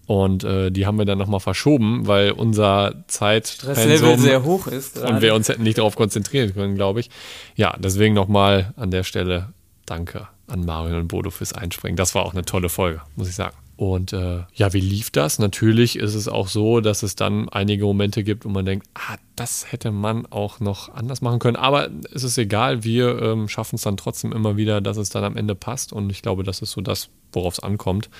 und 0.06 0.44
äh, 0.44 0.70
die 0.70 0.86
haben 0.86 0.98
wir 0.98 1.06
dann 1.06 1.18
nochmal 1.18 1.40
verschoben, 1.40 2.06
weil 2.06 2.32
unser 2.32 3.04
Zeitlevel 3.08 4.18
sehr 4.18 4.44
hoch 4.44 4.66
ist. 4.66 4.96
Gerade. 4.96 5.14
Und 5.14 5.22
wir 5.22 5.34
uns 5.34 5.48
hätten 5.48 5.62
nicht 5.62 5.78
darauf 5.78 5.96
konzentrieren 5.96 6.52
können, 6.52 6.74
glaube 6.74 7.00
ich. 7.00 7.10
Ja, 7.56 7.74
deswegen 7.78 8.14
nochmal 8.14 8.74
an 8.76 8.90
der 8.90 9.02
Stelle 9.04 9.52
Danke 9.86 10.28
an 10.46 10.64
Mario 10.64 10.98
und 10.98 11.08
Bodo 11.08 11.30
fürs 11.30 11.52
Einspringen. 11.52 11.96
Das 11.96 12.14
war 12.14 12.24
auch 12.24 12.32
eine 12.32 12.44
tolle 12.44 12.68
Folge, 12.68 13.00
muss 13.16 13.28
ich 13.28 13.34
sagen. 13.34 13.56
Und 13.78 14.12
äh, 14.12 14.40
ja, 14.54 14.72
wie 14.72 14.80
lief 14.80 15.10
das? 15.10 15.38
Natürlich 15.38 16.00
ist 16.00 16.16
es 16.16 16.26
auch 16.26 16.48
so, 16.48 16.80
dass 16.80 17.04
es 17.04 17.14
dann 17.14 17.48
einige 17.48 17.84
Momente 17.84 18.24
gibt, 18.24 18.44
wo 18.44 18.48
man 18.48 18.64
denkt, 18.64 18.88
ah, 18.94 19.18
das 19.36 19.70
hätte 19.70 19.92
man 19.92 20.26
auch 20.26 20.58
noch 20.58 20.92
anders 20.92 21.20
machen 21.20 21.38
können. 21.38 21.54
Aber 21.54 21.88
es 22.12 22.24
ist 22.24 22.36
egal, 22.38 22.82
wir 22.82 23.22
ähm, 23.22 23.48
schaffen 23.48 23.76
es 23.76 23.82
dann 23.82 23.96
trotzdem 23.96 24.32
immer 24.32 24.56
wieder, 24.56 24.80
dass 24.80 24.96
es 24.96 25.10
dann 25.10 25.22
am 25.22 25.36
Ende 25.36 25.54
passt. 25.54 25.92
Und 25.92 26.10
ich 26.10 26.22
glaube, 26.22 26.42
das 26.42 26.60
ist 26.60 26.72
so 26.72 26.80
das, 26.80 27.08
worauf 27.32 27.54
es 27.54 27.60
ankommt. 27.60 28.10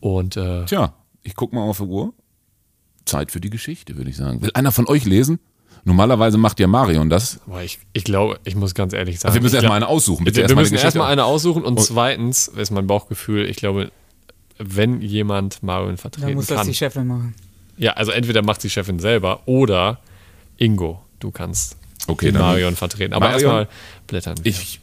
Und 0.00 0.38
äh, 0.38 0.64
tja, 0.64 0.94
ich 1.22 1.36
gucke 1.36 1.54
mal 1.54 1.68
auf 1.68 1.76
die 1.76 1.82
Uhr. 1.84 2.14
Zeit 3.04 3.30
für 3.30 3.40
die 3.40 3.50
Geschichte, 3.50 3.98
würde 3.98 4.08
ich 4.08 4.16
sagen. 4.16 4.40
Will 4.40 4.50
einer 4.54 4.72
von 4.72 4.88
euch 4.88 5.04
lesen? 5.04 5.40
Normalerweise 5.84 6.38
macht 6.38 6.58
ja 6.58 6.68
Marion 6.68 7.10
das. 7.10 7.38
Aber 7.46 7.62
ich, 7.62 7.80
ich 7.92 8.04
glaube, 8.04 8.40
ich 8.44 8.56
muss 8.56 8.74
ganz 8.74 8.94
ehrlich 8.94 9.20
sagen. 9.20 9.28
Also 9.28 9.34
wir 9.34 9.42
müssen 9.42 9.56
erstmal 9.56 9.76
eine 9.76 9.88
aussuchen. 9.88 10.24
Bitte 10.24 10.36
wir 10.38 10.44
erst 10.44 10.56
müssen 10.56 10.74
erstmal 10.74 11.12
eine 11.12 11.26
aussuchen 11.26 11.64
und, 11.64 11.76
und 11.76 11.84
zweitens 11.84 12.48
ist 12.48 12.70
mein 12.70 12.86
Bauchgefühl, 12.86 13.44
ich 13.44 13.58
glaube, 13.58 13.92
wenn 14.58 15.00
jemand 15.00 15.62
Marion 15.62 15.96
vertreten 15.96 16.22
kann. 16.22 16.30
Dann 16.30 16.36
muss 16.36 16.46
das 16.46 16.66
die 16.66 16.74
Chefin 16.74 17.06
machen. 17.06 17.34
Ja, 17.76 17.92
also 17.92 18.12
entweder 18.12 18.42
macht 18.42 18.62
die 18.62 18.70
Chefin 18.70 18.98
selber 18.98 19.42
oder 19.46 20.00
Ingo, 20.56 21.02
du 21.20 21.30
kannst 21.30 21.76
okay, 22.06 22.32
Marion 22.32 22.74
vertreten. 22.74 23.12
Aber 23.12 23.30
erstmal 23.30 23.68
blättern 24.06 24.36
wir. 24.42 24.50
Ich 24.50 24.80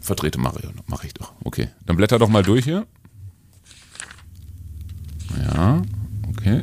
vertrete 0.00 0.38
Marion, 0.38 0.74
mache 0.86 1.06
ich 1.06 1.14
doch. 1.14 1.32
Okay, 1.44 1.68
dann 1.86 1.96
blätter 1.96 2.18
doch 2.18 2.28
mal 2.28 2.42
durch 2.42 2.64
hier. 2.64 2.86
Ja, 5.44 5.82
okay. 6.30 6.62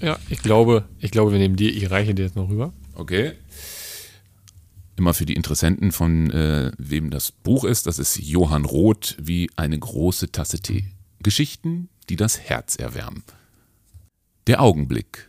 Ja, 0.00 0.18
ich 0.30 0.40
glaube, 0.42 0.84
ich 1.00 1.10
glaube, 1.10 1.32
wir 1.32 1.38
nehmen 1.38 1.56
die, 1.56 1.70
ich 1.70 1.90
reiche 1.90 2.14
dir 2.14 2.24
jetzt 2.24 2.36
noch 2.36 2.48
rüber. 2.48 2.72
Okay 2.94 3.34
immer 4.96 5.14
für 5.14 5.26
die 5.26 5.34
Interessenten 5.34 5.92
von 5.92 6.30
äh, 6.30 6.72
wem 6.78 7.10
das 7.10 7.30
Buch 7.32 7.64
ist. 7.64 7.86
Das 7.86 7.98
ist 7.98 8.16
Johann 8.16 8.64
Roth 8.64 9.16
wie 9.20 9.50
eine 9.56 9.78
große 9.78 10.32
Tasse 10.32 10.60
Tee. 10.60 10.86
Geschichten, 11.22 11.88
die 12.08 12.16
das 12.16 12.40
Herz 12.40 12.76
erwärmen. 12.76 13.22
Der 14.46 14.62
Augenblick. 14.62 15.28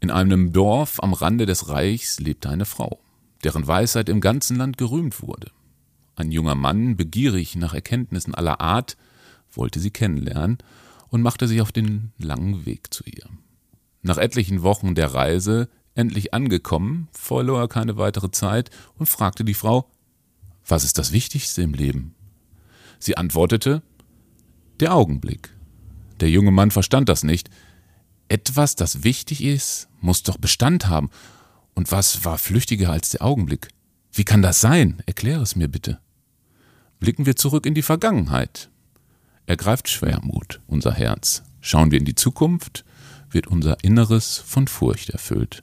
In 0.00 0.10
einem 0.10 0.52
Dorf 0.52 1.02
am 1.02 1.14
Rande 1.14 1.46
des 1.46 1.68
Reichs 1.68 2.20
lebte 2.20 2.50
eine 2.50 2.66
Frau, 2.66 3.00
deren 3.42 3.66
Weisheit 3.66 4.08
im 4.08 4.20
ganzen 4.20 4.56
Land 4.56 4.76
gerühmt 4.76 5.22
wurde. 5.22 5.50
Ein 6.16 6.30
junger 6.30 6.54
Mann, 6.54 6.96
begierig 6.96 7.56
nach 7.56 7.74
Erkenntnissen 7.74 8.34
aller 8.34 8.60
Art, 8.60 8.96
wollte 9.50 9.80
sie 9.80 9.90
kennenlernen 9.90 10.58
und 11.08 11.22
machte 11.22 11.48
sich 11.48 11.60
auf 11.60 11.72
den 11.72 12.12
langen 12.18 12.66
Weg 12.66 12.92
zu 12.92 13.04
ihr. 13.04 13.28
Nach 14.02 14.18
etlichen 14.18 14.62
Wochen 14.62 14.94
der 14.94 15.14
Reise 15.14 15.68
Endlich 15.94 16.34
angekommen, 16.34 17.08
verlor 17.12 17.60
er 17.60 17.68
keine 17.68 17.96
weitere 17.96 18.30
Zeit 18.30 18.70
und 18.96 19.06
fragte 19.06 19.44
die 19.44 19.54
Frau, 19.54 19.90
was 20.66 20.84
ist 20.84 20.98
das 20.98 21.12
Wichtigste 21.12 21.62
im 21.62 21.74
Leben? 21.74 22.14
Sie 22.98 23.16
antwortete, 23.16 23.82
der 24.80 24.94
Augenblick. 24.94 25.50
Der 26.20 26.30
junge 26.30 26.50
Mann 26.50 26.70
verstand 26.70 27.08
das 27.08 27.22
nicht. 27.22 27.50
Etwas, 28.28 28.74
das 28.74 29.04
wichtig 29.04 29.42
ist, 29.44 29.88
muss 30.00 30.22
doch 30.22 30.38
Bestand 30.38 30.88
haben. 30.88 31.10
Und 31.74 31.92
was 31.92 32.24
war 32.24 32.38
flüchtiger 32.38 32.90
als 32.90 33.10
der 33.10 33.22
Augenblick? 33.22 33.68
Wie 34.12 34.24
kann 34.24 34.42
das 34.42 34.60
sein? 34.60 35.02
Erkläre 35.06 35.42
es 35.42 35.54
mir 35.54 35.68
bitte. 35.68 36.00
Blicken 36.98 37.26
wir 37.26 37.36
zurück 37.36 37.66
in 37.66 37.74
die 37.74 37.82
Vergangenheit. 37.82 38.70
Ergreift 39.46 39.88
Schwermut 39.88 40.60
unser 40.66 40.92
Herz. 40.92 41.42
Schauen 41.60 41.90
wir 41.90 41.98
in 41.98 42.04
die 42.04 42.14
Zukunft, 42.14 42.84
wird 43.30 43.46
unser 43.46 43.82
Inneres 43.84 44.38
von 44.38 44.68
Furcht 44.68 45.10
erfüllt. 45.10 45.62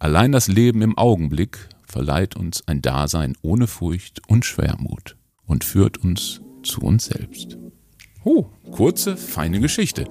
Allein 0.00 0.32
das 0.32 0.48
Leben 0.48 0.80
im 0.80 0.96
Augenblick 0.96 1.68
verleiht 1.86 2.34
uns 2.34 2.66
ein 2.66 2.80
Dasein 2.80 3.36
ohne 3.42 3.66
Furcht 3.66 4.22
und 4.28 4.46
Schwermut 4.46 5.16
und 5.46 5.62
führt 5.62 5.98
uns 5.98 6.40
zu 6.62 6.80
uns 6.80 7.04
selbst. 7.04 7.58
Oh, 8.24 8.46
kurze, 8.70 9.18
feine 9.18 9.60
Geschichte. 9.60 10.06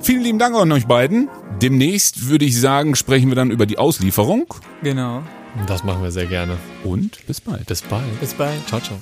Vielen 0.00 0.22
lieben 0.22 0.38
Dank 0.38 0.56
an 0.56 0.72
euch 0.72 0.86
beiden. 0.86 1.28
Demnächst 1.60 2.28
würde 2.28 2.46
ich 2.46 2.58
sagen, 2.58 2.96
sprechen 2.96 3.28
wir 3.28 3.34
dann 3.34 3.50
über 3.50 3.66
die 3.66 3.76
Auslieferung. 3.76 4.54
Genau. 4.82 5.22
Das 5.66 5.84
machen 5.84 6.02
wir 6.02 6.10
sehr 6.10 6.26
gerne. 6.26 6.56
Und 6.82 7.26
bis 7.26 7.42
bald. 7.42 7.66
Bis 7.66 7.82
bald. 7.82 8.20
Bis 8.20 8.32
bald. 8.32 8.66
Ciao, 8.66 8.80
ciao. 8.80 8.98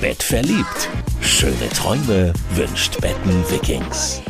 Bett 0.00 0.22
verliebt. 0.22 0.88
Schöne 1.20 1.68
Träume 1.74 2.32
wünscht 2.54 3.00
Betten 3.02 3.44
Vikings. 3.50 4.22